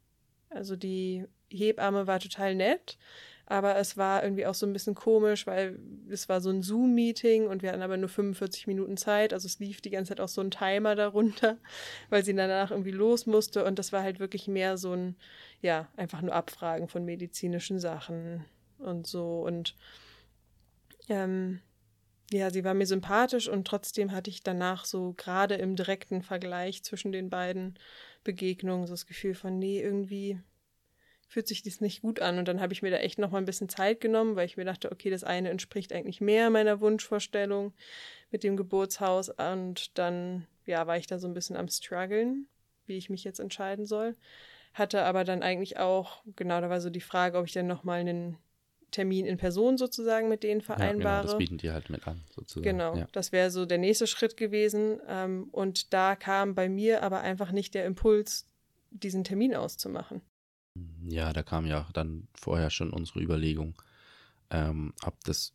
[0.57, 2.99] Also die Hebamme war total nett,
[3.47, 5.79] aber es war irgendwie auch so ein bisschen komisch, weil
[6.11, 9.33] es war so ein Zoom-Meeting und wir hatten aber nur 45 Minuten Zeit.
[9.33, 11.59] Also es lief die ganze Zeit auch so ein Timer darunter,
[12.11, 13.65] weil sie danach irgendwie los musste.
[13.65, 15.17] Und das war halt wirklich mehr so ein,
[15.63, 18.45] ja, einfach nur Abfragen von medizinischen Sachen
[18.79, 19.43] und so.
[19.43, 19.77] Und
[21.09, 21.61] ähm,
[22.33, 26.83] ja, sie war mir sympathisch und trotzdem hatte ich danach so gerade im direkten Vergleich
[26.83, 27.79] zwischen den beiden
[28.27, 30.39] Begegnungen so das Gefühl von, nee, irgendwie
[31.29, 32.39] fühlt sich das nicht gut an.
[32.39, 34.57] Und dann habe ich mir da echt noch mal ein bisschen Zeit genommen, weil ich
[34.57, 37.73] mir dachte, okay, das eine entspricht eigentlich mehr meiner Wunschvorstellung
[38.31, 39.31] mit dem Geburtshaus.
[39.31, 42.49] Und dann, ja, war ich da so ein bisschen am struggeln,
[42.87, 44.17] wie ich mich jetzt entscheiden soll.
[44.75, 47.85] Hatte aber dann eigentlich auch, genau, da war so die Frage, ob ich dann noch
[47.85, 48.37] mal einen
[48.91, 51.17] Termin in Person sozusagen mit denen vereinbare.
[51.17, 52.65] Ja, genau, das bieten die halt mit an, sozusagen.
[52.65, 53.09] Genau, ja.
[53.13, 55.01] das wäre so der nächste Schritt gewesen.
[55.09, 58.47] Ähm, und da kam bei mir aber einfach nicht der Impuls,
[58.91, 60.23] diesen Termin auszumachen.
[61.09, 63.75] Ja, da kam ja dann vorher schon unsere Überlegung,
[64.51, 65.53] ähm, ob das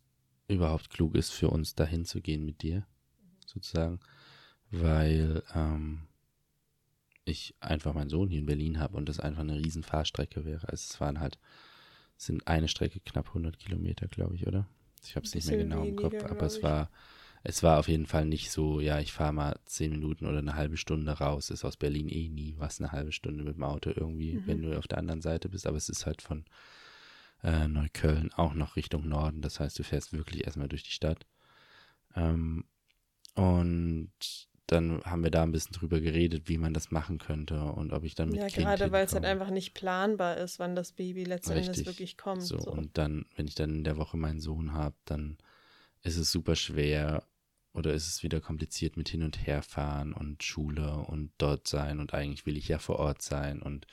[0.48, 2.86] überhaupt klug ist, für uns dahin zu gehen mit dir,
[3.46, 4.00] sozusagen,
[4.70, 6.02] weil ähm,
[7.24, 10.68] ich einfach meinen Sohn hier in Berlin habe und das einfach eine riesen Fahrstrecke wäre.
[10.68, 11.38] Also es waren halt,
[12.24, 14.66] sind eine Strecke knapp 100 Kilometer, glaube ich, oder?
[15.04, 16.90] Ich habe es nicht mehr genau im Kopf, aber es war
[17.44, 20.54] es war auf jeden Fall nicht so, ja, ich fahre mal zehn Minuten oder eine
[20.54, 21.50] halbe Stunde raus.
[21.50, 24.46] Ist aus Berlin eh nie was, eine halbe Stunde mit dem Auto irgendwie, mhm.
[24.46, 25.66] wenn du auf der anderen Seite bist.
[25.66, 26.44] Aber es ist halt von
[27.42, 29.42] äh, Neukölln auch noch Richtung Norden.
[29.42, 31.26] Das heißt, du fährst wirklich erstmal durch die Stadt.
[32.14, 32.64] Ähm,
[33.34, 34.12] und
[34.72, 38.04] dann haben wir da ein bisschen drüber geredet, wie man das machen könnte und ob
[38.04, 40.92] ich dann mit Ja, kind gerade weil es halt einfach nicht planbar ist, wann das
[40.92, 42.42] Baby letztendlich wirklich kommt.
[42.42, 45.38] So, so, und dann, wenn ich dann in der Woche meinen Sohn habe, dann
[46.02, 47.22] ist es super schwer,
[47.74, 52.00] oder ist es wieder kompliziert mit hin und her fahren und Schule und dort sein
[52.00, 53.86] und eigentlich will ich ja vor Ort sein und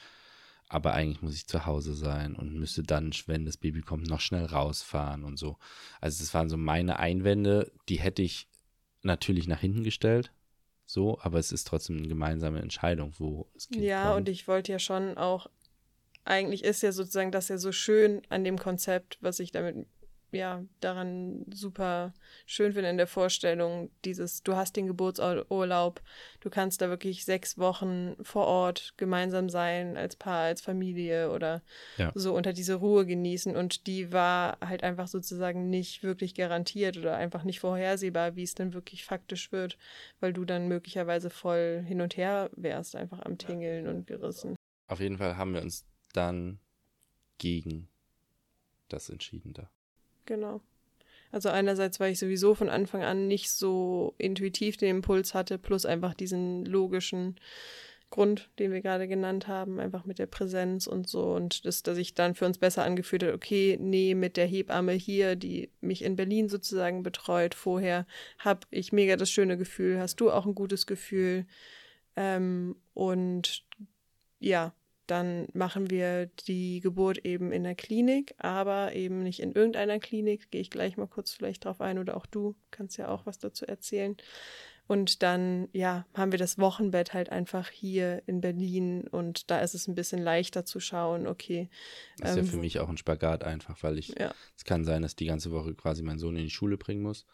[0.72, 4.20] aber eigentlich muss ich zu Hause sein und müsste dann, wenn das Baby kommt, noch
[4.20, 5.58] schnell rausfahren und so.
[6.00, 8.48] Also das waren so meine Einwände, die hätte ich
[9.02, 10.32] natürlich nach hinten gestellt,
[10.90, 14.18] so, aber es ist trotzdem eine gemeinsame Entscheidung, wo das Kind Ja, kommt.
[14.22, 15.48] und ich wollte ja schon auch,
[16.26, 19.86] eigentlich ist ja sozusagen das ja so schön an dem Konzept, was ich damit
[20.32, 22.14] ja, daran super
[22.46, 26.02] schön finde in der Vorstellung, dieses, du hast den Geburtsurlaub,
[26.40, 31.62] du kannst da wirklich sechs Wochen vor Ort gemeinsam sein, als Paar, als Familie oder
[31.98, 32.12] ja.
[32.16, 33.56] so unter diese Ruhe genießen.
[33.56, 38.56] Und die war halt einfach sozusagen nicht wirklich garantiert oder einfach nicht vorhersehbar, wie es
[38.56, 39.78] denn wirklich faktisch wird,
[40.20, 44.56] weil du dann möglicherweise voll hin und her wärst, einfach am Tingeln und gerissen.
[44.88, 46.60] Auf jeden Fall haben wir uns dann
[47.38, 47.88] gegen
[48.90, 49.70] das entschieden da.
[50.30, 50.62] Genau.
[51.32, 55.88] Also einerseits, weil ich sowieso von Anfang an nicht so intuitiv den Impuls hatte, plus
[55.88, 57.40] einfach diesen logischen
[58.12, 61.98] Grund, den wir gerade genannt haben, einfach mit der Präsenz und so und das, dass
[61.98, 66.04] ich dann für uns besser angefühlt hat, okay, nee, mit der Hebamme hier, die mich
[66.04, 68.06] in Berlin sozusagen betreut, vorher
[68.38, 71.48] habe ich mega das schöne Gefühl, hast du auch ein gutes Gefühl
[72.16, 73.64] ähm, und
[74.40, 74.74] ja,
[75.12, 80.52] dann machen wir die Geburt eben in der Klinik, aber eben nicht in irgendeiner Klinik.
[80.52, 83.40] Gehe ich gleich mal kurz vielleicht drauf ein oder auch du kannst ja auch was
[83.40, 84.16] dazu erzählen.
[84.90, 89.76] Und dann, ja, haben wir das Wochenbett halt einfach hier in Berlin und da ist
[89.76, 91.70] es ein bisschen leichter zu schauen, okay.
[92.18, 94.34] Das ist ähm, ja für mich auch ein Spagat einfach, weil ich, ja.
[94.58, 97.28] es kann sein, dass die ganze Woche quasi meinen Sohn in die Schule bringen muss.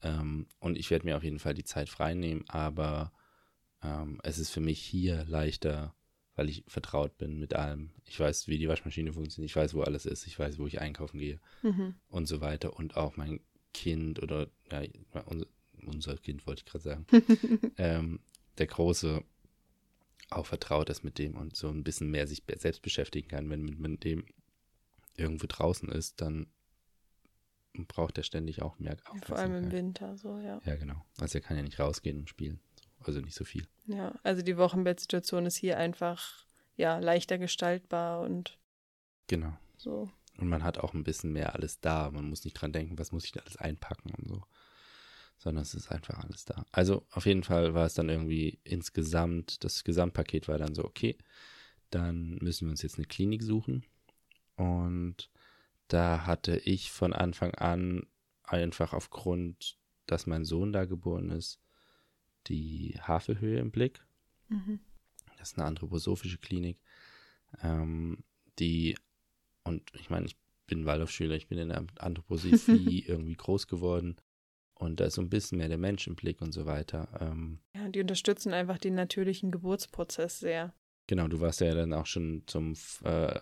[0.00, 3.12] Ähm, und ich werde mir auf jeden Fall die Zeit freinehmen, aber
[3.82, 5.96] ähm, es ist für mich hier leichter,
[6.34, 7.90] weil ich vertraut bin mit allem.
[8.04, 10.80] Ich weiß, wie die Waschmaschine funktioniert, ich weiß, wo alles ist, ich weiß, wo ich
[10.80, 11.94] einkaufen gehe mhm.
[12.08, 12.76] und so weiter.
[12.76, 13.40] Und auch mein
[13.74, 14.82] Kind oder ja,
[15.26, 15.46] unser,
[15.86, 17.06] unser Kind wollte ich gerade sagen,
[17.78, 18.20] ähm,
[18.58, 19.22] der Große
[20.30, 23.50] auch vertraut ist mit dem und so ein bisschen mehr sich selbst beschäftigen kann.
[23.50, 24.24] Wenn man mit dem
[25.16, 26.46] irgendwo draußen ist, dann
[27.88, 29.26] braucht er ständig auch mehr Aufmerksamkeit.
[29.26, 30.60] Vor allem im Winter, so, ja.
[30.64, 31.04] Ja, genau.
[31.18, 32.60] Also er kann ja nicht rausgehen und spielen.
[33.04, 33.66] Also nicht so viel.
[33.86, 36.46] Ja, also die Wochenbettsituation ist hier einfach,
[36.76, 38.58] ja, leichter gestaltbar und.
[39.26, 39.56] Genau.
[39.76, 40.10] So.
[40.38, 42.10] Und man hat auch ein bisschen mehr alles da.
[42.10, 44.42] Man muss nicht dran denken, was muss ich da alles einpacken und so.
[45.38, 46.64] Sondern es ist einfach alles da.
[46.70, 51.18] Also auf jeden Fall war es dann irgendwie insgesamt, das Gesamtpaket war dann so, okay,
[51.90, 53.84] dann müssen wir uns jetzt eine Klinik suchen.
[54.56, 55.30] Und
[55.88, 58.06] da hatte ich von Anfang an
[58.44, 59.76] einfach aufgrund,
[60.06, 61.60] dass mein Sohn da geboren ist,
[62.48, 64.04] die Havelhöhe im Blick.
[64.48, 64.80] Mhm.
[65.38, 66.78] Das ist eine anthroposophische Klinik,
[67.62, 68.24] ähm,
[68.58, 68.96] die,
[69.64, 70.36] und ich meine, ich
[70.66, 74.16] bin Waldorfschüler, ich bin in der Anthroposophie irgendwie groß geworden.
[74.74, 77.08] Und da ist so ein bisschen mehr der Mensch im Blick und so weiter.
[77.20, 80.74] Ähm, ja, die unterstützen einfach den natürlichen Geburtsprozess sehr.
[81.06, 82.74] Genau, du warst ja dann auch schon zum
[83.04, 83.38] äh,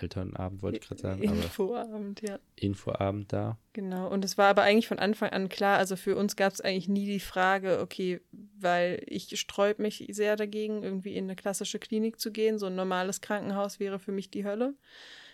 [0.00, 1.22] Elternabend, wollte ich gerade sagen.
[1.22, 2.38] Infoabend, ja.
[2.56, 3.58] Infoabend da.
[3.72, 6.60] Genau, und es war aber eigentlich von Anfang an klar, also für uns gab es
[6.60, 8.20] eigentlich nie die Frage, okay,
[8.58, 12.58] weil ich sträube mich sehr dagegen, irgendwie in eine klassische Klinik zu gehen.
[12.58, 14.74] So ein normales Krankenhaus wäre für mich die Hölle,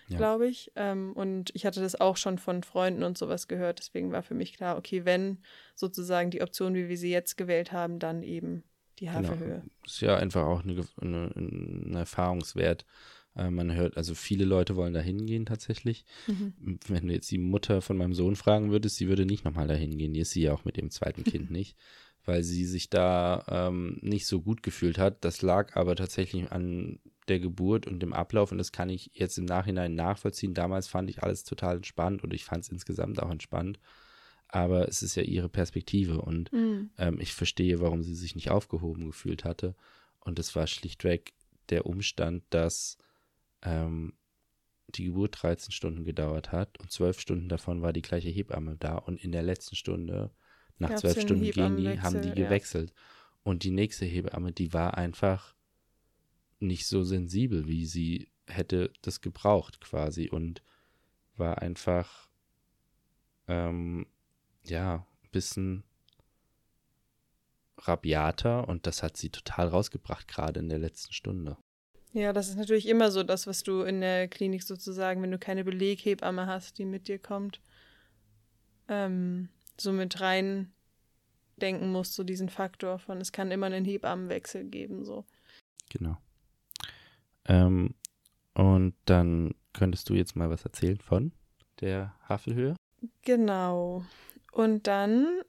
[0.08, 0.16] ja.
[0.16, 0.72] glaube ich.
[0.76, 3.78] Ähm, und ich hatte das auch schon von Freunden und sowas gehört.
[3.78, 5.38] Deswegen war für mich klar, okay, wenn
[5.74, 8.64] sozusagen die Option, wie wir sie jetzt gewählt haben, dann eben
[8.98, 9.60] die Haferhöhe.
[9.60, 9.72] Genau.
[9.86, 12.84] Ist ja einfach auch eine, eine, ein Erfahrungswert
[13.38, 16.04] äh, man hört, also viele Leute wollen da hingehen tatsächlich.
[16.26, 16.78] Mhm.
[16.88, 19.74] Wenn du jetzt die Mutter von meinem Sohn fragen würdest, sie würde nicht nochmal da
[19.74, 20.12] hingehen.
[20.12, 21.76] Die ist sie ja auch mit dem zweiten Kind nicht,
[22.24, 25.24] weil sie sich da ähm, nicht so gut gefühlt hat.
[25.24, 29.38] Das lag aber tatsächlich an der Geburt und dem Ablauf und das kann ich jetzt
[29.38, 30.54] im Nachhinein nachvollziehen.
[30.54, 33.78] Damals fand ich alles total entspannt und ich fand es insgesamt auch entspannt.
[34.50, 36.90] Aber es ist ja ihre Perspektive und mhm.
[36.96, 39.74] ähm, ich verstehe, warum sie sich nicht aufgehoben gefühlt hatte.
[40.20, 41.34] Und es war schlichtweg
[41.68, 42.96] der Umstand, dass
[43.62, 44.14] ähm,
[44.88, 48.96] die Geburt 13 Stunden gedauert hat und zwölf Stunden davon war die gleiche Hebamme da
[48.96, 50.30] und in der letzten Stunde,
[50.78, 52.90] nach zwölf Stunden gehen die, haben die gewechselt.
[52.90, 52.96] Ja.
[53.42, 55.54] Und die nächste Hebamme, die war einfach
[56.60, 60.62] nicht so sensibel, wie sie hätte das gebraucht quasi und
[61.36, 62.28] war einfach,
[63.46, 64.06] ähm,
[64.64, 65.84] ja, ein bisschen
[67.78, 71.56] rabiater und das hat sie total rausgebracht, gerade in der letzten Stunde.
[72.12, 75.38] Ja, das ist natürlich immer so das, was du in der Klinik sozusagen, wenn du
[75.38, 77.60] keine Beleghebamme hast, die mit dir kommt,
[78.88, 80.72] ähm, so mit rein
[81.56, 85.24] denken musst, so diesen Faktor von, es kann immer einen Hebammenwechsel geben, so.
[85.90, 86.16] Genau.
[87.44, 87.94] Ähm,
[88.54, 91.32] und dann könntest du jetzt mal was erzählen von
[91.80, 92.74] der Havelhöhe?
[93.22, 94.04] Genau.
[94.52, 95.42] Und dann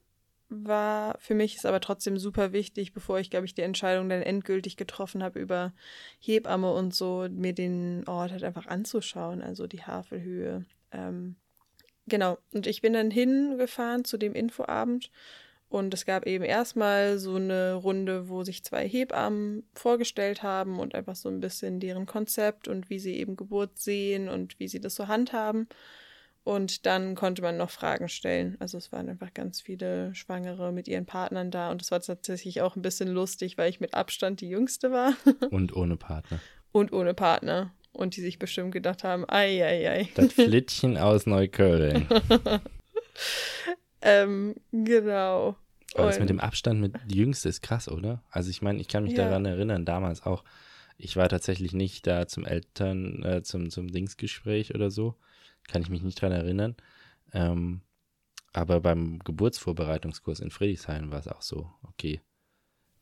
[0.50, 4.22] war für mich ist aber trotzdem super wichtig, bevor ich, glaube ich, die Entscheidung dann
[4.22, 5.72] endgültig getroffen habe über
[6.18, 10.66] Hebamme und so, mir den Ort halt einfach anzuschauen, also die Havelhöhe.
[10.92, 11.36] Ähm,
[12.06, 15.10] genau, und ich bin dann hingefahren zu dem Infoabend
[15.70, 20.96] und es gab eben erstmal so eine Runde, wo sich zwei Hebammen vorgestellt haben und
[20.96, 24.80] einfach so ein bisschen deren Konzept und wie sie eben Geburt sehen und wie sie
[24.80, 25.68] das so handhaben.
[26.42, 28.56] Und dann konnte man noch Fragen stellen.
[28.60, 31.70] Also es waren einfach ganz viele Schwangere mit ihren Partnern da.
[31.70, 35.14] Und es war tatsächlich auch ein bisschen lustig, weil ich mit Abstand die Jüngste war.
[35.50, 36.40] Und ohne Partner.
[36.72, 37.72] Und ohne Partner.
[37.92, 40.08] Und die sich bestimmt gedacht haben, ei, ei, ei.
[40.14, 42.08] Das Flittchen aus Neukölln.
[44.00, 45.56] ähm, genau.
[45.94, 48.22] Aber das mit dem Abstand mit die Jüngste ist krass, oder?
[48.30, 49.24] Also ich meine, ich kann mich ja.
[49.24, 50.44] daran erinnern, damals auch.
[50.96, 55.16] Ich war tatsächlich nicht da zum Eltern, äh, zum, zum Dingsgespräch oder so.
[55.70, 56.76] Kann ich mich nicht dran erinnern.
[57.32, 57.82] Ähm,
[58.52, 62.20] aber beim Geburtsvorbereitungskurs in Friedrichshain war es auch so, okay,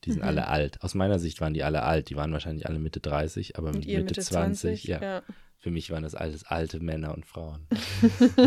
[0.03, 0.27] die sind mhm.
[0.27, 0.81] alle alt.
[0.81, 2.09] Aus meiner Sicht waren die alle alt.
[2.09, 5.01] Die waren wahrscheinlich alle Mitte 30, aber mit Mitte, Mitte 20, 20 ja.
[5.01, 5.23] ja.
[5.57, 7.67] Für mich waren das alles alte Männer und Frauen.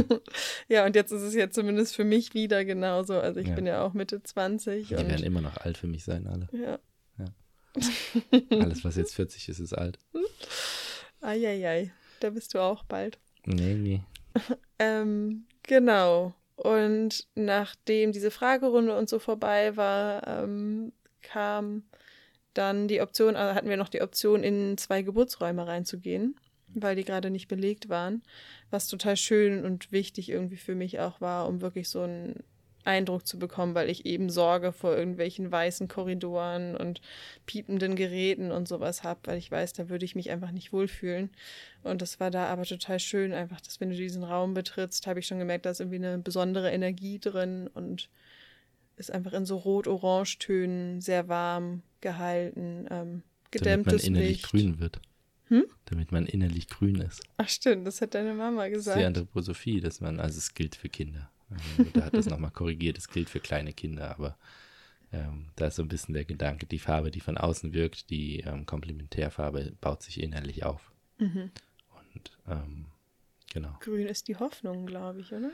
[0.68, 3.20] ja, und jetzt ist es ja zumindest für mich wieder genauso.
[3.20, 3.54] Also ich ja.
[3.54, 4.88] bin ja auch Mitte 20.
[4.88, 6.48] Die werden immer noch alt für mich sein, alle.
[6.52, 6.78] Ja.
[7.18, 7.26] ja.
[8.62, 9.98] Alles, was jetzt 40 ist, ist alt.
[11.20, 13.18] Eieiei, da bist du auch bald.
[13.44, 14.02] Nee, nee.
[14.78, 16.34] ähm, genau.
[16.56, 21.84] Und nachdem diese Fragerunde und so vorbei war, ähm, kam
[22.54, 26.36] dann die Option, also hatten wir noch die Option, in zwei Geburtsräume reinzugehen,
[26.68, 28.22] weil die gerade nicht belegt waren,
[28.70, 32.44] was total schön und wichtig irgendwie für mich auch war, um wirklich so ein
[32.84, 37.00] Eindruck zu bekommen, weil ich eben Sorge vor irgendwelchen weißen Korridoren und
[37.46, 41.30] piependen Geräten und sowas habe, weil ich weiß, da würde ich mich einfach nicht wohlfühlen.
[41.82, 45.20] Und das war da aber total schön, einfach, dass wenn du diesen Raum betrittst, habe
[45.20, 48.08] ich schon gemerkt, da ist irgendwie eine besondere Energie drin und
[48.96, 52.86] ist einfach in so rot-orange Tönen sehr warm gehalten.
[52.90, 54.50] Ähm, gedämmtes Damit man innerlich Licht.
[54.50, 55.00] grün wird.
[55.48, 55.64] Hm?
[55.86, 57.22] Damit man innerlich grün ist.
[57.36, 59.00] Ach stimmt, das hat deine Mama Das ist gesagt.
[59.00, 61.30] die Anthroposophie, dass man, also es gilt für Kinder.
[61.52, 64.36] Meine Mutter hat das nochmal korrigiert, es gilt für kleine Kinder, aber
[65.12, 68.40] ähm, da ist so ein bisschen der Gedanke, die Farbe, die von außen wirkt, die
[68.40, 70.90] ähm, Komplementärfarbe baut sich innerlich auf.
[71.18, 71.50] Mhm.
[72.14, 72.86] Und ähm,
[73.52, 75.50] genau, Grün ist die Hoffnung, glaube ich, oder?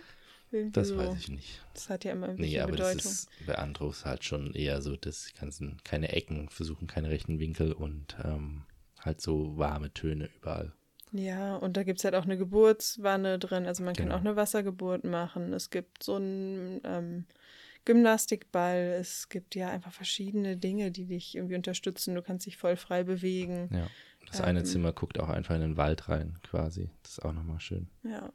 [0.51, 0.96] Irgendwie das so.
[0.96, 1.61] weiß ich nicht.
[1.74, 2.96] Das hat ja immer Nee, irgendwelche aber Bedeutung.
[2.99, 7.11] das ist bei Andros halt schon eher so, dass die ganzen, keine Ecken versuchen, keine
[7.11, 8.62] rechten Winkel und ähm,
[9.01, 10.72] halt so warme Töne überall.
[11.12, 13.66] Ja, und da gibt es halt auch eine Geburtswanne drin.
[13.66, 14.16] Also man kann Genau.
[14.16, 15.52] auch eine Wassergeburt machen.
[15.52, 17.24] Es gibt so einen ähm,
[17.84, 18.76] Gymnastikball.
[19.00, 22.14] Es gibt ja einfach verschiedene Dinge, die dich irgendwie unterstützen.
[22.14, 23.68] Du kannst dich voll frei bewegen.
[23.72, 23.86] Ja.
[24.26, 24.64] Das eine Ähm.
[24.66, 26.90] Zimmer guckt auch einfach in den Wald rein, quasi.
[27.02, 27.88] Das ist auch nochmal schön.
[28.02, 28.30] Ja,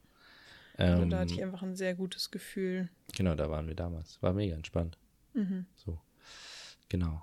[0.77, 2.89] also Ähm, da hatte ich einfach ein sehr gutes Gefühl.
[3.15, 4.19] genau, da waren wir damals.
[4.23, 4.97] War mega entspannt.
[5.35, 5.67] Mhm.
[5.75, 5.99] So.
[6.89, 7.21] Genau.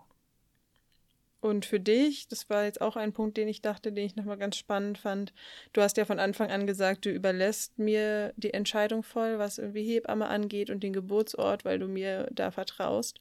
[1.40, 4.36] Und für dich, das war jetzt auch ein Punkt, den ich dachte, den ich nochmal
[4.36, 5.32] ganz spannend fand.
[5.72, 9.84] Du hast ja von Anfang an gesagt, du überlässt mir die Entscheidung voll, was irgendwie
[9.84, 13.20] Hebamme angeht und den Geburtsort, weil du mir da vertraust.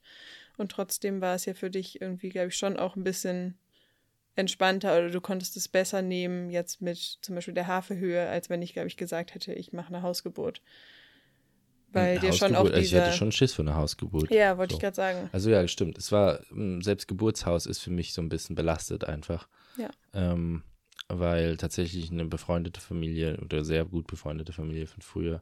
[0.57, 3.57] Und trotzdem war es ja für dich irgendwie, glaube ich, schon auch ein bisschen
[4.35, 8.61] entspannter oder du konntest es besser nehmen jetzt mit zum Beispiel der Hafehöhe, als wenn
[8.61, 10.61] ich, glaube ich, gesagt hätte, ich mache eine Hausgeburt.
[11.91, 13.05] Weil dir schon auch Hausgeburt, also ich dieser...
[13.05, 14.31] hatte schon Schiss für eine Hausgeburt.
[14.31, 14.77] ja, wollte So.
[14.77, 15.29] ich gerade sagen.
[15.31, 15.97] Also ja, stimmt.
[15.97, 19.47] Es war, ähm, selbst Geburtshaus ist für mich so ein bisschen belastet einfach.
[19.77, 19.89] Ja.
[20.13, 20.63] Ähm,
[21.07, 25.41] weil tatsächlich eine befreundete Familie oder sehr gut befreundete Familie von früher,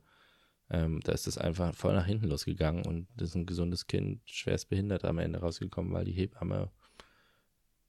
[0.70, 4.22] ähm, da ist das einfach voll nach hinten losgegangen und das ist ein gesundes Kind,
[4.26, 6.72] schwerst behindert am Ende rausgekommen, weil die Hebamme,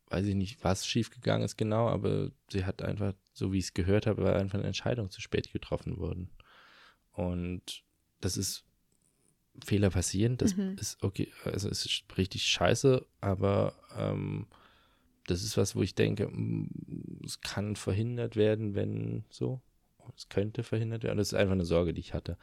[0.09, 3.75] weiß ich nicht, was schiefgegangen ist genau, aber sie hat einfach, so wie ich es
[3.75, 6.31] gehört habe, war einfach eine Entscheidung zu spät getroffen worden.
[7.13, 7.83] Und
[8.21, 8.65] das ist
[9.65, 10.77] Fehler passieren, das Mhm.
[10.79, 14.47] ist okay, also es ist richtig scheiße, aber ähm,
[15.27, 19.61] das ist was, wo ich denke, mm, es kann verhindert werden, wenn so.
[20.17, 21.19] Es könnte verhindert werden.
[21.19, 22.39] Das ist einfach eine Sorge, die ich hatte.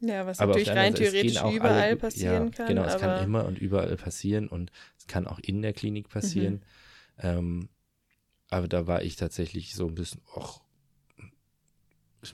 [0.00, 2.66] Ja, was Aber natürlich rein Seite, theoretisch überall alle- passieren ja, kann.
[2.68, 6.54] Genau, es kann immer und überall passieren und es kann auch in der Klinik passieren.
[6.54, 6.60] Mhm.
[7.18, 7.68] Ähm,
[8.50, 10.60] aber da war ich tatsächlich so ein bisschen, ach,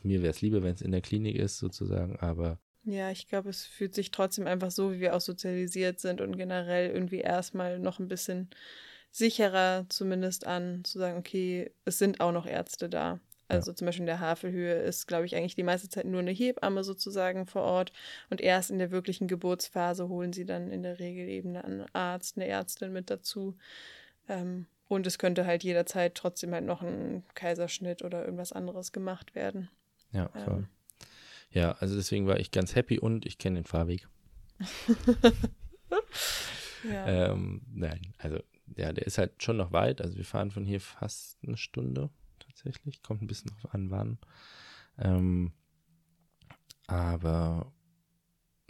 [0.05, 3.51] mir wäre es lieber, wenn es in der Klinik ist, sozusagen, aber Ja, ich glaube,
[3.51, 7.79] es fühlt sich trotzdem einfach so, wie wir auch sozialisiert sind und generell irgendwie erstmal
[7.79, 8.49] noch ein bisschen
[9.11, 13.21] sicherer zumindest an, zu sagen, okay, es sind auch noch Ärzte da.
[13.49, 16.33] Also zum Beispiel in der Havelhöhe ist, glaube ich, eigentlich die meiste Zeit nur eine
[16.33, 17.93] Hebamme sozusagen vor Ort.
[18.31, 22.37] Und erst in der wirklichen Geburtsphase holen sie dann in der Regel eben einen Arzt,
[22.37, 23.57] eine Ärztin mit dazu.
[24.29, 29.35] Ähm, und es könnte halt jederzeit trotzdem halt noch ein Kaiserschnitt oder irgendwas anderes gemacht
[29.35, 29.69] werden.
[30.13, 30.55] ja, voll.
[30.59, 30.69] Ähm.
[31.51, 34.07] Ja, also deswegen war ich ganz happy und ich kenne den Fahrweg.
[36.85, 37.33] Ja.
[37.33, 38.41] Ähm, nein, also
[38.77, 40.01] ja, der ist halt schon noch weit.
[40.01, 43.03] Also wir fahren von hier fast eine Stunde tatsächlich.
[43.03, 44.19] Kommt ein bisschen drauf an, wann.
[44.99, 45.53] Ähm,
[46.87, 47.73] aber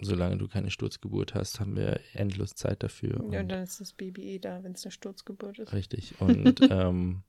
[0.00, 3.14] solange du keine Sturzgeburt hast, haben wir endlos Zeit dafür.
[3.16, 5.72] Ja, und und- dann ist das Baby eh da, wenn es eine Sturzgeburt ist.
[5.72, 6.20] Richtig.
[6.20, 7.22] Und ähm,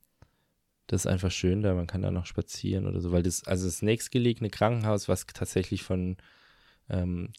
[0.88, 1.74] das ist einfach schön da.
[1.74, 5.84] Man kann da noch spazieren oder so, weil das, also das nächstgelegene Krankenhaus, was tatsächlich
[5.84, 6.17] von
[6.89, 7.32] ähm,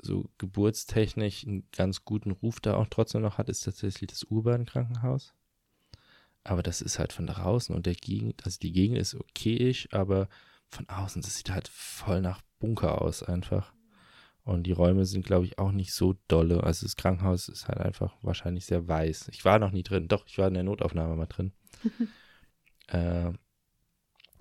[0.00, 5.34] so geburtstechnisch einen ganz guten Ruf da auch trotzdem noch hat, ist tatsächlich das Urban-Krankenhaus.
[6.44, 10.28] Aber das ist halt von draußen und der Gegend, also die Gegend ist okayisch, aber
[10.70, 13.72] von außen, das sieht halt voll nach Bunker aus einfach.
[14.48, 16.64] Und die Räume sind, glaube ich, auch nicht so dolle.
[16.64, 19.28] Also das Krankenhaus ist halt einfach wahrscheinlich sehr weiß.
[19.30, 20.08] Ich war noch nie drin.
[20.08, 21.52] Doch, ich war in der Notaufnahme mal drin.
[22.88, 23.30] äh,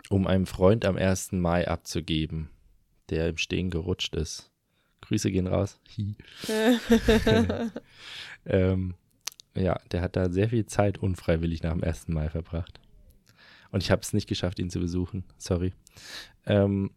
[0.07, 1.33] um einem Freund am 1.
[1.33, 2.49] Mai abzugeben,
[3.09, 4.49] der im Stehen gerutscht ist.
[5.01, 5.77] Grüße gehen raus.
[5.97, 6.15] Hi.
[8.45, 8.95] ähm,
[9.55, 12.07] ja, der hat da sehr viel Zeit unfreiwillig nach dem 1.
[12.07, 12.79] Mai verbracht.
[13.71, 15.25] Und ich habe es nicht geschafft, ihn zu besuchen.
[15.37, 15.73] Sorry.
[16.45, 16.91] Ähm,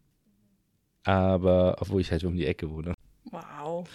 [1.03, 2.93] aber, obwohl ich halt um die Ecke wohne.
[3.31, 3.87] Wow.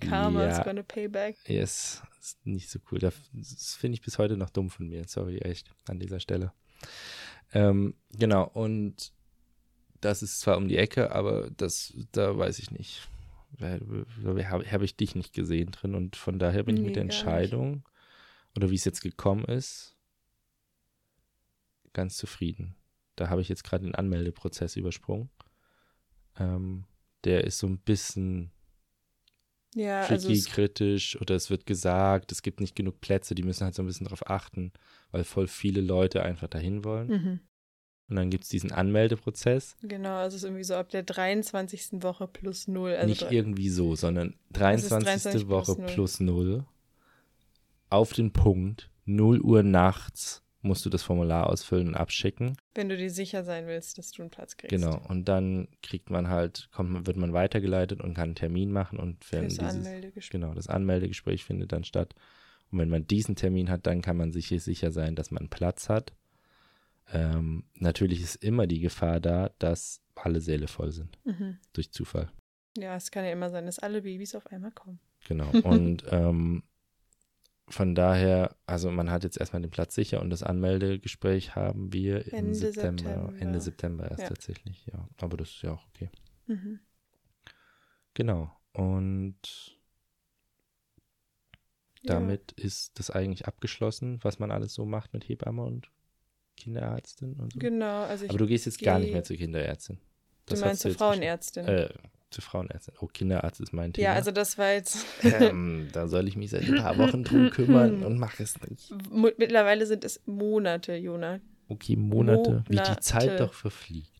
[0.00, 1.36] Karma is ja, gonna pay back.
[1.46, 2.98] yes, ist nicht so cool.
[2.98, 3.14] Das,
[3.78, 5.06] finde ich bis heute noch dumm von mir.
[5.06, 6.52] Sorry, echt, an dieser Stelle.
[7.52, 9.12] Ähm, genau, und
[10.00, 13.08] das ist zwar um die Ecke, aber das, da weiß ich nicht.
[13.60, 17.02] Habe hab ich dich nicht gesehen drin und von daher bin ich Nee, mit der.
[17.02, 17.88] Entscheidung
[18.56, 19.96] oder wie es jetzt gekommen ist,
[21.92, 22.74] ganz zufrieden.
[23.16, 25.30] Da habe ich jetzt gerade den Anmeldeprozess übersprungen.
[26.36, 26.84] Ähm,
[27.22, 28.50] der ist so ein bisschen
[29.74, 33.42] Ja, also tricky, es, kritisch oder es wird gesagt, es gibt nicht genug Plätze, die
[33.42, 34.72] müssen halt so ein bisschen darauf achten,
[35.10, 37.08] weil voll viele Leute einfach dahin wollen.
[37.08, 37.40] mhm.
[38.06, 42.02] Und dann gibt es diesen Anmeldeprozess, genau, also es ist irgendwie so ab der 23.
[42.02, 42.92] Woche plus null.
[42.92, 45.04] Also nicht irgendwie so, sondern ist 23.
[45.04, 45.94] 23 Woche plus null.
[45.94, 46.64] plus null
[47.88, 52.56] auf den Punkt 0 Uhr nachts musst du das Formular ausfüllen und abschicken.
[52.74, 54.70] Wenn du dir sicher sein willst, dass du einen Platz kriegst.
[54.70, 55.00] Genau.
[55.08, 59.30] Und dann kriegt man halt, kommt, wird man weitergeleitet und kann einen Termin machen und
[59.30, 60.30] wenn dieses, Anmeldegespräch.
[60.30, 62.14] genau, das Anmeldegespräch findet dann statt.
[62.70, 65.48] Und wenn man diesen Termin hat, dann kann man sich hier sicher sein, dass man
[65.48, 66.12] Platz hat.
[67.12, 71.18] Ähm, natürlich ist immer die Gefahr da, dass alle Säle voll sind.
[71.24, 71.58] Mhm.
[71.74, 72.30] Durch Zufall.
[72.78, 74.98] Ja, es kann ja immer sein, dass alle Babys auf einmal kommen.
[75.28, 75.50] Genau.
[75.62, 76.62] Und ähm,
[77.68, 82.26] von daher, also man hat jetzt erstmal den Platz sicher und das Anmeldegespräch haben wir
[82.28, 83.34] im Ende September, September.
[83.40, 84.28] Ende September erst Ja.
[84.28, 85.08] tatsächlich, ja.
[85.20, 86.10] Aber das ist ja auch okay.
[86.46, 86.80] Mhm.
[88.14, 88.54] Genau.
[88.72, 89.38] Und
[92.02, 92.14] Ja.
[92.14, 95.90] damit ist das eigentlich abgeschlossen, was man alles so macht mit Hebamme und
[96.56, 97.58] Kinderärztin und so.
[97.58, 99.96] Genau, also ich, Aber du gehst jetzt gar nicht geh- mehr zur Kinderärztin.
[99.96, 100.02] du
[100.46, 101.66] Das meinst hast zur Frauenärztin.
[101.66, 101.88] Äh,
[102.34, 102.94] zur Frauenärztin.
[103.00, 104.04] Oh, Kinderarzt ist mein Thema.
[104.08, 107.50] ja, also das war jetzt, ähm, da soll ich mich seit ein paar Wochen drum
[107.50, 108.92] kümmern und mache es nicht.
[109.10, 111.40] Mo- mittlerweile sind es Monate, Jona.
[111.68, 113.00] Okay, Monate, wie die Monate.
[113.00, 114.10] Zeit doch verfliegt.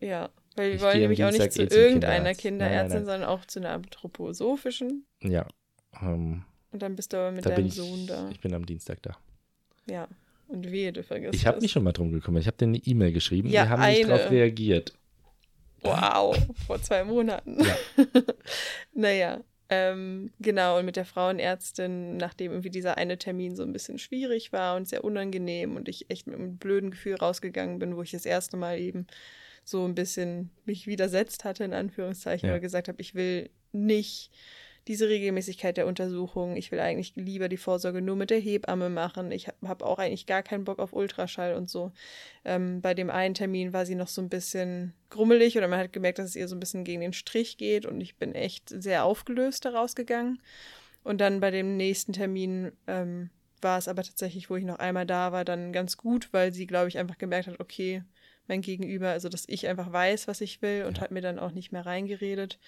[0.00, 2.02] Ja, weil wir Ich wollen nämlich auch nicht zu eh irgendeiner Kinderarzt.
[2.04, 3.06] Nein, nein, Kinderärztin, nein.
[3.06, 5.04] sondern auch zu einer anthroposophischen.
[5.22, 5.46] Ja,
[6.00, 8.28] ähm, Und dann bist du aber mit deinem ich, Sohn da.
[8.30, 9.16] ich bin am Dienstag da.
[9.90, 10.08] Ja.
[10.46, 12.42] Und wehe, du vergisst Ich habe mich schon mal drum gekümmert.
[12.42, 13.48] Ich habe dir eine E-Mail geschrieben.
[13.48, 14.08] Ja, die haben nicht eine.
[14.18, 14.92] darauf reagiert.
[15.84, 17.58] Wow, vor zwei Monaten.
[17.62, 17.76] Ja.
[18.94, 20.78] naja, ähm, genau.
[20.78, 24.88] Und mit der Frauenärztin, nachdem irgendwie dieser eine Termin so ein bisschen schwierig war und
[24.88, 28.56] sehr unangenehm und ich echt mit einem blöden Gefühl rausgegangen bin, wo ich das erste
[28.56, 29.06] Mal eben
[29.64, 32.54] so ein bisschen mich widersetzt hatte, in Anführungszeichen, Ja.
[32.54, 34.30] oder gesagt habe, ich will nicht
[34.86, 36.56] diese Regelmäßigkeit der Untersuchung.
[36.56, 39.32] Ich will eigentlich lieber die Vorsorge nur mit der Hebamme machen.
[39.32, 41.92] Ich habe hab auch eigentlich gar keinen Bock auf Ultraschall und so.
[42.44, 45.92] Ähm, bei dem einen Termin war sie noch so ein bisschen grummelig oder man hat
[45.92, 48.68] gemerkt, dass es ihr so ein bisschen gegen den Strich geht und ich bin echt
[48.68, 50.40] sehr aufgelöst daraus gegangen.
[51.02, 53.30] Und dann bei dem nächsten Termin ähm,
[53.60, 56.66] war es aber tatsächlich, wo ich noch einmal da war, dann ganz gut, weil sie,
[56.66, 58.02] glaube ich, einfach gemerkt hat, okay,
[58.46, 61.04] mein Gegenüber, also dass ich einfach weiß, was ich will und Ja.
[61.04, 62.58] hat mir dann auch nicht mehr reingeredet.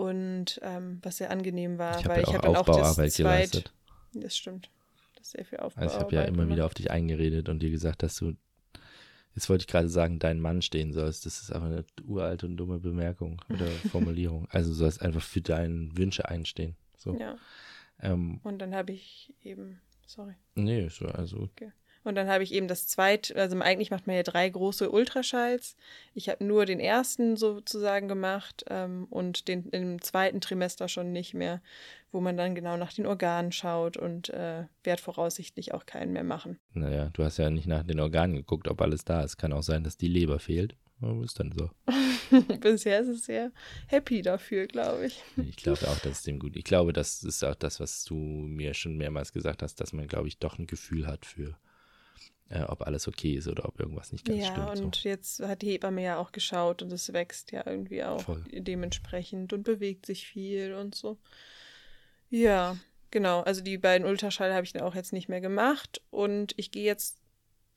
[0.00, 2.94] Und ähm, was sehr angenehm war, Ich weil ja ich auch habe dann auch das
[2.94, 3.72] zweit, geleistet.
[4.14, 4.70] das stimmt.
[5.16, 5.82] Das ist sehr viel Aufbauarbeit.
[5.92, 6.50] Also ich habe ja immer gemacht.
[6.56, 8.34] wieder auf dich eingeredet und dir gesagt, dass du,
[9.34, 11.26] jetzt wollte ich gerade sagen, dein Mann stehen sollst.
[11.26, 14.46] Das ist aber eine uralte und dumme Bemerkung oder Formulierung.
[14.50, 16.76] Also du sollst einfach für deine Wünsche einstehen.
[16.96, 17.14] So.
[17.18, 17.36] Ja,
[18.00, 20.34] Ähm, und dann habe ich eben, sorry.
[20.54, 21.48] nee, so, also
[22.02, 25.76] Und dann habe ich eben das zweite, also eigentlich macht man ja drei große Ultraschalls.
[26.14, 31.34] Ich habe nur den ersten sozusagen gemacht ähm, und den im zweiten Trimester schon nicht
[31.34, 31.60] mehr,
[32.10, 36.24] wo man dann genau nach den Organen schaut und äh, wird voraussichtlich auch keinen mehr
[36.24, 36.58] machen.
[36.72, 39.36] Naja, du hast ja nicht nach den Organen geguckt, ob alles da ist.
[39.36, 40.76] Kann auch sein, dass die Leber fehlt.
[41.02, 41.70] Ja, ist dann so.
[42.60, 43.52] Bisher ist es sehr
[43.86, 45.22] happy dafür, glaube ich.
[45.36, 46.56] Ich glaube auch, dass es dem gut.
[46.56, 50.08] Ich glaube, das ist auch das, was du mir schon mehrmals gesagt hast, dass man,
[50.08, 51.56] glaube ich, doch ein Gefühl hat für,
[52.50, 54.86] äh, ob alles okay ist oder ob irgendwas nicht ganz ja, stimmt.
[54.86, 55.08] und so.
[55.08, 58.44] jetzt hat die Hebamme ja auch geschaut und es wächst ja irgendwie auch Voll.
[58.52, 61.18] dementsprechend und bewegt sich viel und so.
[62.28, 62.76] Ja,
[63.10, 63.40] genau.
[63.40, 66.84] Also die beiden Ultraschall habe ich dann auch jetzt nicht mehr gemacht und ich gehe
[66.84, 67.18] jetzt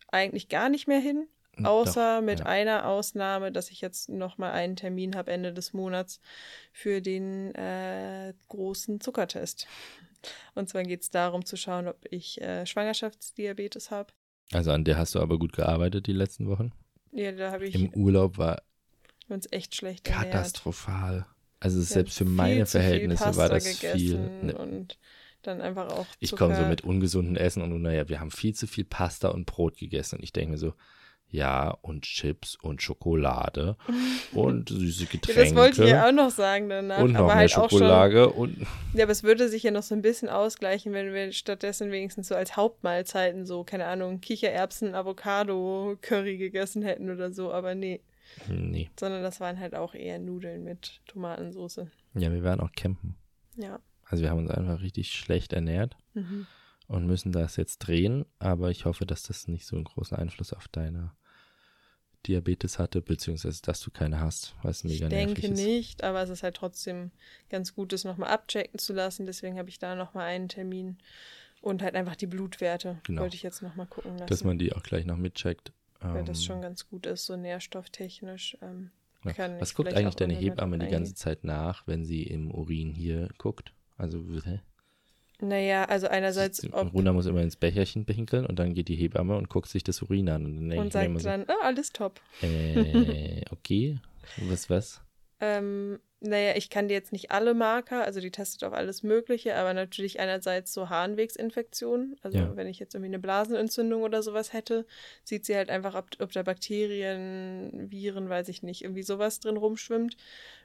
[0.09, 2.45] eigentlich gar nicht mehr hin, Hm, außer doch, mit ja.
[2.47, 6.19] einer Ausnahme, dass ich jetzt noch mal einen Termin habe Ende des Monats
[6.71, 9.67] für den äh, großen Zuckertest.
[10.55, 14.13] Und zwar geht es darum zu schauen, ob ich äh, Schwangerschaftsdiabetes habe.
[14.53, 16.71] Also an der hast du aber gut gearbeitet die letzten Wochen.
[17.11, 18.61] Ja, da habe ich Im Urlaub war
[19.29, 20.31] uns echt schlecht ernährt.
[20.31, 21.25] katastrophal.
[21.59, 24.17] Also Wir selbst für meine Verhältnisse war das viel.
[24.43, 24.97] Ne, Und
[25.43, 26.05] dann einfach auch.
[26.19, 29.45] ich komme so mit ungesundem Essen und naja, wir haben viel zu viel Pasta und
[29.45, 30.17] Brot gegessen.
[30.17, 30.73] Und ich denke mir so,
[31.33, 33.75] ja, und Chips und Schokolade
[34.33, 35.41] und süße Ja, Getränke.
[35.41, 36.99] das wollte ich ja auch noch sagen danach.
[36.99, 37.79] und noch aber mehr halt auch schon.
[37.79, 38.57] Schokolade und
[38.93, 42.27] Ja, aber es würde sich ja noch so ein bisschen ausgleichen, wenn wir stattdessen wenigstens
[42.27, 47.51] so als Hauptmahlzeiten so, keine Ahnung, Kichererbsen, Avocado, Curry gegessen hätten oder so.
[47.51, 48.01] Aber nee,
[48.47, 48.91] nee.
[48.99, 51.79] sondern das waren halt auch eher Nudeln mit Tomatensauce.
[52.13, 53.15] Ja, wir werden auch campen.
[53.57, 53.79] Ja.
[54.05, 56.45] Also wir haben uns einfach richtig schlecht ernährt Mhm.
[56.85, 60.53] und müssen das jetzt drehen, aber ich hoffe, dass das nicht so einen großen Einfluss
[60.53, 61.11] auf deine
[62.27, 65.63] Diabetes hatte, beziehungsweise dass du keine hast, Ich mega nervig denke ist.
[65.65, 67.11] nicht, aber es ist halt trotzdem
[67.49, 69.25] ganz gut, das nochmal abchecken zu lassen.
[69.25, 70.97] Deswegen habe ich da nochmal einen Termin.
[71.61, 73.21] Und halt einfach die Blutwerte Genau.
[73.21, 74.27] wollte ich jetzt nochmal gucken lassen.
[74.27, 75.71] Dass man die auch gleich noch mitcheckt.
[76.01, 78.57] weil das Ähm, schon ganz gut ist, so nährstofftechnisch.
[78.61, 78.91] Ähm,
[79.23, 79.59] ja.
[79.61, 81.15] Was ich guckt eigentlich deine Hebamme die ganze.
[81.15, 83.71] Zeit nach, wenn sie im Urin hier guckt?
[83.97, 84.59] Also, hä?
[85.43, 89.49] Naja, also einerseits, Runa muss immer ins Becherchen pinkeln und dann geht die Hebamme und
[89.49, 90.45] guckt sich das Urin an.
[90.45, 92.21] Und dann und sagt so, dann, ah, alles top.
[92.41, 93.97] äh, okay,
[94.37, 95.01] was, was?
[95.41, 99.55] Ähm, naja, ich kann dir jetzt nicht alle Marker, also die testet auf alles Mögliche,
[99.55, 102.15] aber natürlich einerseits so Harnwegsinfektionen.
[102.21, 102.55] Also Ja.
[102.55, 104.85] wenn ich jetzt irgendwie eine Blasenentzündung oder sowas hätte,
[105.23, 109.57] sieht sie halt einfach, ob, ob da Bakterien, Viren, weiß ich nicht, irgendwie sowas drin
[109.57, 110.17] rumschwimmt.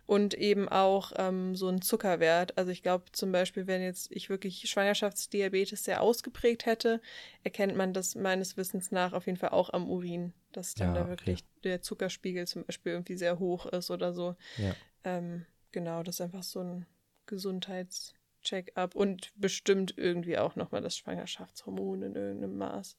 [0.07, 2.57] Und eben auch ähm, so ein Zuckerwert.
[2.57, 7.03] Also ich glaube zum Beispiel, wenn jetzt ich wirklich Schwangerschaftsdiabetes sehr ausgeprägt hätte,
[7.45, 10.95] erkennt man das meines Wissens nach auf jeden Fall auch am Urin, dass dann Ja,
[10.95, 11.11] da okay.
[11.11, 14.35] wirklich der Zuckerspiegel zum Beispiel irgendwie sehr hoch ist oder so.
[14.57, 14.77] Ja.
[15.09, 16.87] Ähm, genau, das ist einfach so ein
[17.27, 22.97] Gesundheitscheck-up und bestimmt irgendwie auch nochmal das Schwangerschaftshormon in irgendeinem Maß,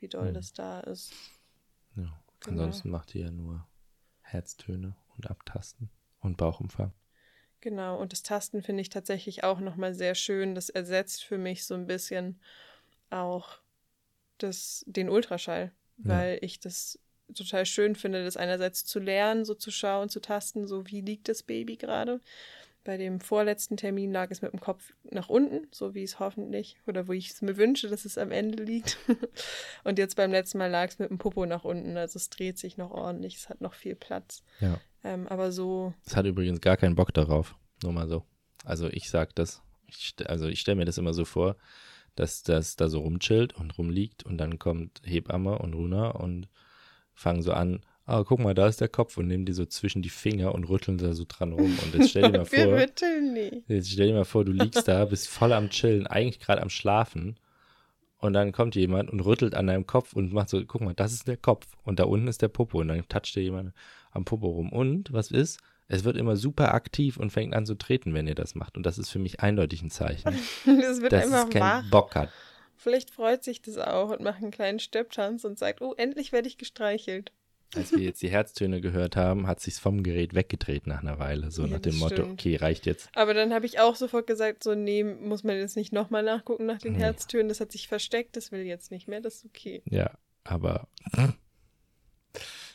[0.00, 0.34] wie doll Mhm.
[0.34, 1.12] das da ist.
[1.96, 2.02] ja.
[2.40, 2.62] Genau.
[2.62, 3.66] Ansonsten macht ihr ja nur
[4.20, 5.90] Herztöne und Abtasten
[6.20, 6.92] und Bauchumfang.
[7.60, 10.54] Genau, und das Tasten finde ich tatsächlich auch nochmal sehr schön.
[10.54, 12.40] Das ersetzt für mich so ein bisschen
[13.10, 13.58] auch
[14.38, 16.08] das, den Ultraschall, Ja.
[16.10, 17.00] weil ich das
[17.34, 21.28] total schön finde, das einerseits zu lernen, so zu schauen, zu tasten, so wie liegt
[21.28, 22.20] das Baby gerade.
[22.84, 26.78] Bei dem vorletzten Termin lag es mit dem Kopf nach unten, so wie es hoffentlich
[26.86, 28.96] oder wo ich es mir wünsche, dass es am Ende liegt.
[29.84, 32.58] Und jetzt beim letzten Mal lag es mit dem Popo nach unten, also es dreht
[32.58, 34.42] sich noch ordentlich, es hat noch viel Platz.
[34.60, 34.80] Ja.
[35.04, 37.56] Ähm, aber so Es hat übrigens gar keinen Bock darauf.
[37.82, 38.24] Nur mal so.
[38.64, 39.62] Also ich sag das.
[39.86, 41.56] Ich, also ich stelle mir das immer so vor,
[42.14, 46.48] dass das da so rumchillt und rumliegt und dann kommt Hebamme und Runa und
[47.18, 50.02] fangen so an, ah, guck mal, da ist der Kopf und nehmen die so zwischen
[50.02, 51.78] die Finger und rütteln da so dran rum.
[51.82, 53.62] Und jetzt stell dir mal wir vor, rütteln nie.
[53.68, 56.70] jetzt stell dir mal vor, du liegst da, bist voll am Chillen, eigentlich gerade am
[56.70, 57.36] Schlafen
[58.18, 61.12] und dann kommt jemand und rüttelt an deinem Kopf und macht so, guck mal, das
[61.12, 63.72] ist der Kopf und da unten ist der Popo und dann toucht dir jemand
[64.10, 64.72] am Popo rum.
[64.72, 65.60] Und was ist?
[65.86, 68.76] Es wird immer super aktiv und fängt an zu treten, wenn ihr das macht.
[68.76, 70.34] Und das ist für mich eindeutig ein Zeichen,
[70.66, 71.90] Das wird dass es keinen wach.
[71.90, 72.30] Bock hat.
[72.78, 76.48] Vielleicht freut sich das auch und macht einen kleinen Stepptanz und sagt, oh, endlich werde
[76.48, 77.32] ich gestreichelt.
[77.74, 81.50] Als wir jetzt die Herztöne gehört haben, hat sich's vom Gerät weggedreht nach einer Weile.
[81.50, 82.32] So Ja, nach dem das Motto, stimmt.
[82.32, 83.10] okay, reicht jetzt.
[83.14, 86.64] Aber dann habe ich auch sofort gesagt, so, nee, muss man jetzt nicht nochmal nachgucken
[86.64, 87.00] nach den Nee.
[87.00, 87.48] Herztönen.
[87.50, 89.82] Das hat sich versteckt, das will jetzt nicht mehr, das ist okay.
[89.84, 90.12] Ja,
[90.44, 90.88] aber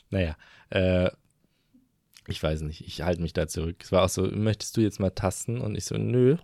[0.10, 0.36] naja,
[0.70, 1.10] äh,
[2.28, 3.78] ich weiß nicht, ich halte mich da zurück.
[3.82, 5.60] Es war auch so, möchtest du jetzt mal tasten?
[5.60, 6.38] Und ich so, nö.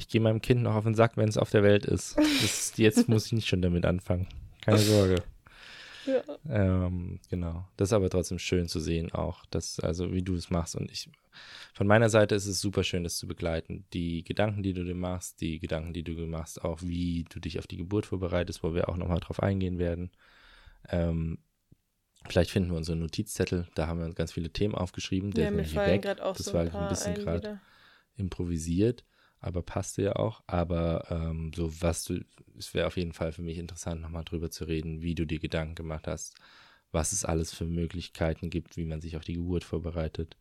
[0.00, 2.16] Ich gehe meinem Kind noch auf den Sack, wenn es auf der Welt ist.
[2.16, 2.72] Das.
[2.76, 4.26] Jetzt muss ich nicht schon damit anfangen.
[4.62, 5.22] Keine Sorge.
[6.06, 6.22] Ja.
[6.48, 7.68] Ähm, genau.
[7.76, 10.74] Das ist aber trotzdem schön zu sehen auch, dass, also wie du es machst.
[10.74, 11.10] Und ich,
[11.74, 13.84] von meiner Seite ist es super schön, das zu begleiten.
[13.92, 17.38] Die Gedanken, die du dir machst, die Gedanken, die du dir machst, auch wie du
[17.38, 20.10] dich auf die Geburt vorbereitest, wo wir auch nochmal drauf eingehen werden.
[20.88, 21.38] Ähm,
[22.26, 25.30] vielleicht finden wir unsere Notizzettel, da haben wir uns ganz viele Themen aufgeschrieben.
[25.32, 27.60] Der ja, mir fallen gerade auch Das so war ein bisschen ein grad- wieder.
[28.16, 29.04] improvisiert,
[29.40, 30.42] aber passte ja auch.
[30.46, 32.20] Aber ähm, so was du,
[32.58, 35.38] es wäre auf jeden Fall für mich interessant, nochmal drüber zu reden, wie du dir
[35.38, 36.34] Gedanken gemacht hast,
[36.92, 40.36] was es alles für Möglichkeiten gibt, wie man sich auf die Geburt vorbereitet.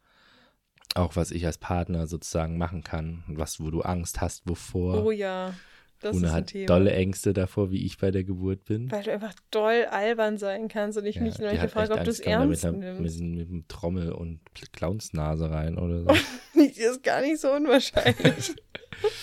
[0.96, 5.06] Auch was ich als Partner sozusagen machen kann, was, wo du Angst hast, wovor.
[5.06, 5.54] Oh ja,
[6.02, 6.66] das Una hat Thema.
[6.68, 8.90] dolle Ängste davor, wie ich bei der Geburt bin.
[8.92, 12.04] Weil du einfach doll albern sein kannst und ich Ja, mich neulich hat gefragt, ob
[12.04, 13.20] du es ernst mit, einer, mit, nimmst.
[13.22, 14.40] mit einem Trommel und
[14.74, 16.08] Clownsnase rein oder so.
[16.56, 18.54] Das ist gar nicht so unwahrscheinlich.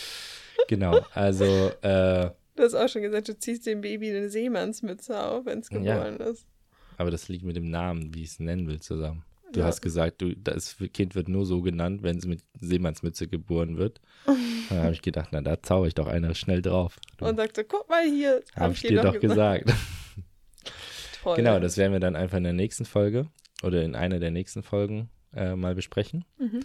[0.69, 1.45] genau, also
[1.83, 5.69] äh, Du hast auch schon gesagt, du ziehst dem Baby eine Seemannsmütze auf, wenn es
[5.71, 5.79] Ja.
[5.79, 6.47] geboren ist.
[6.97, 9.23] Aber das liegt mit dem Namen, wie ich es nennen will, zusammen.
[9.53, 9.67] Du Ja.
[9.67, 14.01] hast gesagt, du, das Kind wird nur so genannt, wenn es mit Seemannsmütze geboren wird.
[14.69, 16.99] Dann habe ich gedacht, na, da zauber ich doch einer schnell drauf.
[17.19, 19.73] Du, Und sagte, guck mal hier, hab habe ich dir doch gesagt.
[21.23, 21.37] Toll.
[21.37, 23.29] genau, das werden wir dann einfach in der nächsten Folge
[23.63, 26.25] oder in einer der nächsten Folgen äh, mal besprechen.
[26.39, 26.61] Mhm.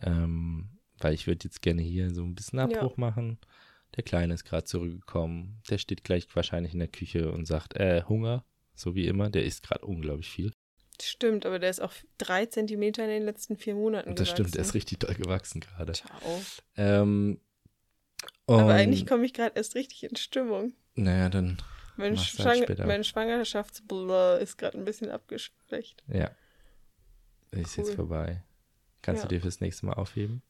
[0.00, 0.68] Ähm,
[0.98, 3.00] weil ich würde jetzt gerne hier so ein bisschen Abbruch Ja.
[3.00, 3.38] machen.
[3.96, 5.60] Der Kleine ist gerade zurückgekommen.
[5.68, 8.44] Der steht gleich wahrscheinlich in der Küche und sagt, äh, Hunger,
[8.74, 9.28] so wie immer.
[9.30, 10.52] Der isst gerade unglaublich viel.
[11.00, 14.54] Stimmt, aber der ist auch drei Zentimeter in den letzten vier Monaten Und das stimmt,
[14.54, 14.76] der ist gewachsen.
[14.76, 15.92] richtig doll gewachsen gerade.
[15.92, 16.42] Ciao.
[16.76, 17.40] Ähm,
[18.46, 20.74] Aber eigentlich komme ich gerade erst richtig in Stimmung.
[20.94, 21.58] Naja, dann,
[21.96, 22.86] Mein, halt Schwang später.
[22.86, 26.02] mein Schwangerschaftsblur ist gerade ein bisschen abgeschwächt.
[26.08, 26.30] ja.
[27.50, 27.96] Ist jetzt Cool.
[27.96, 28.42] vorbei.
[29.02, 29.28] Kannst Ja.
[29.28, 30.40] du dir fürs nächste Mal aufheben?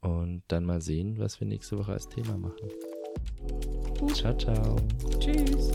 [0.00, 2.70] Und dann mal sehen, was wir nächste Woche als Thema machen.
[4.14, 4.76] Ciao, ciao.
[5.18, 5.70] Tschüss.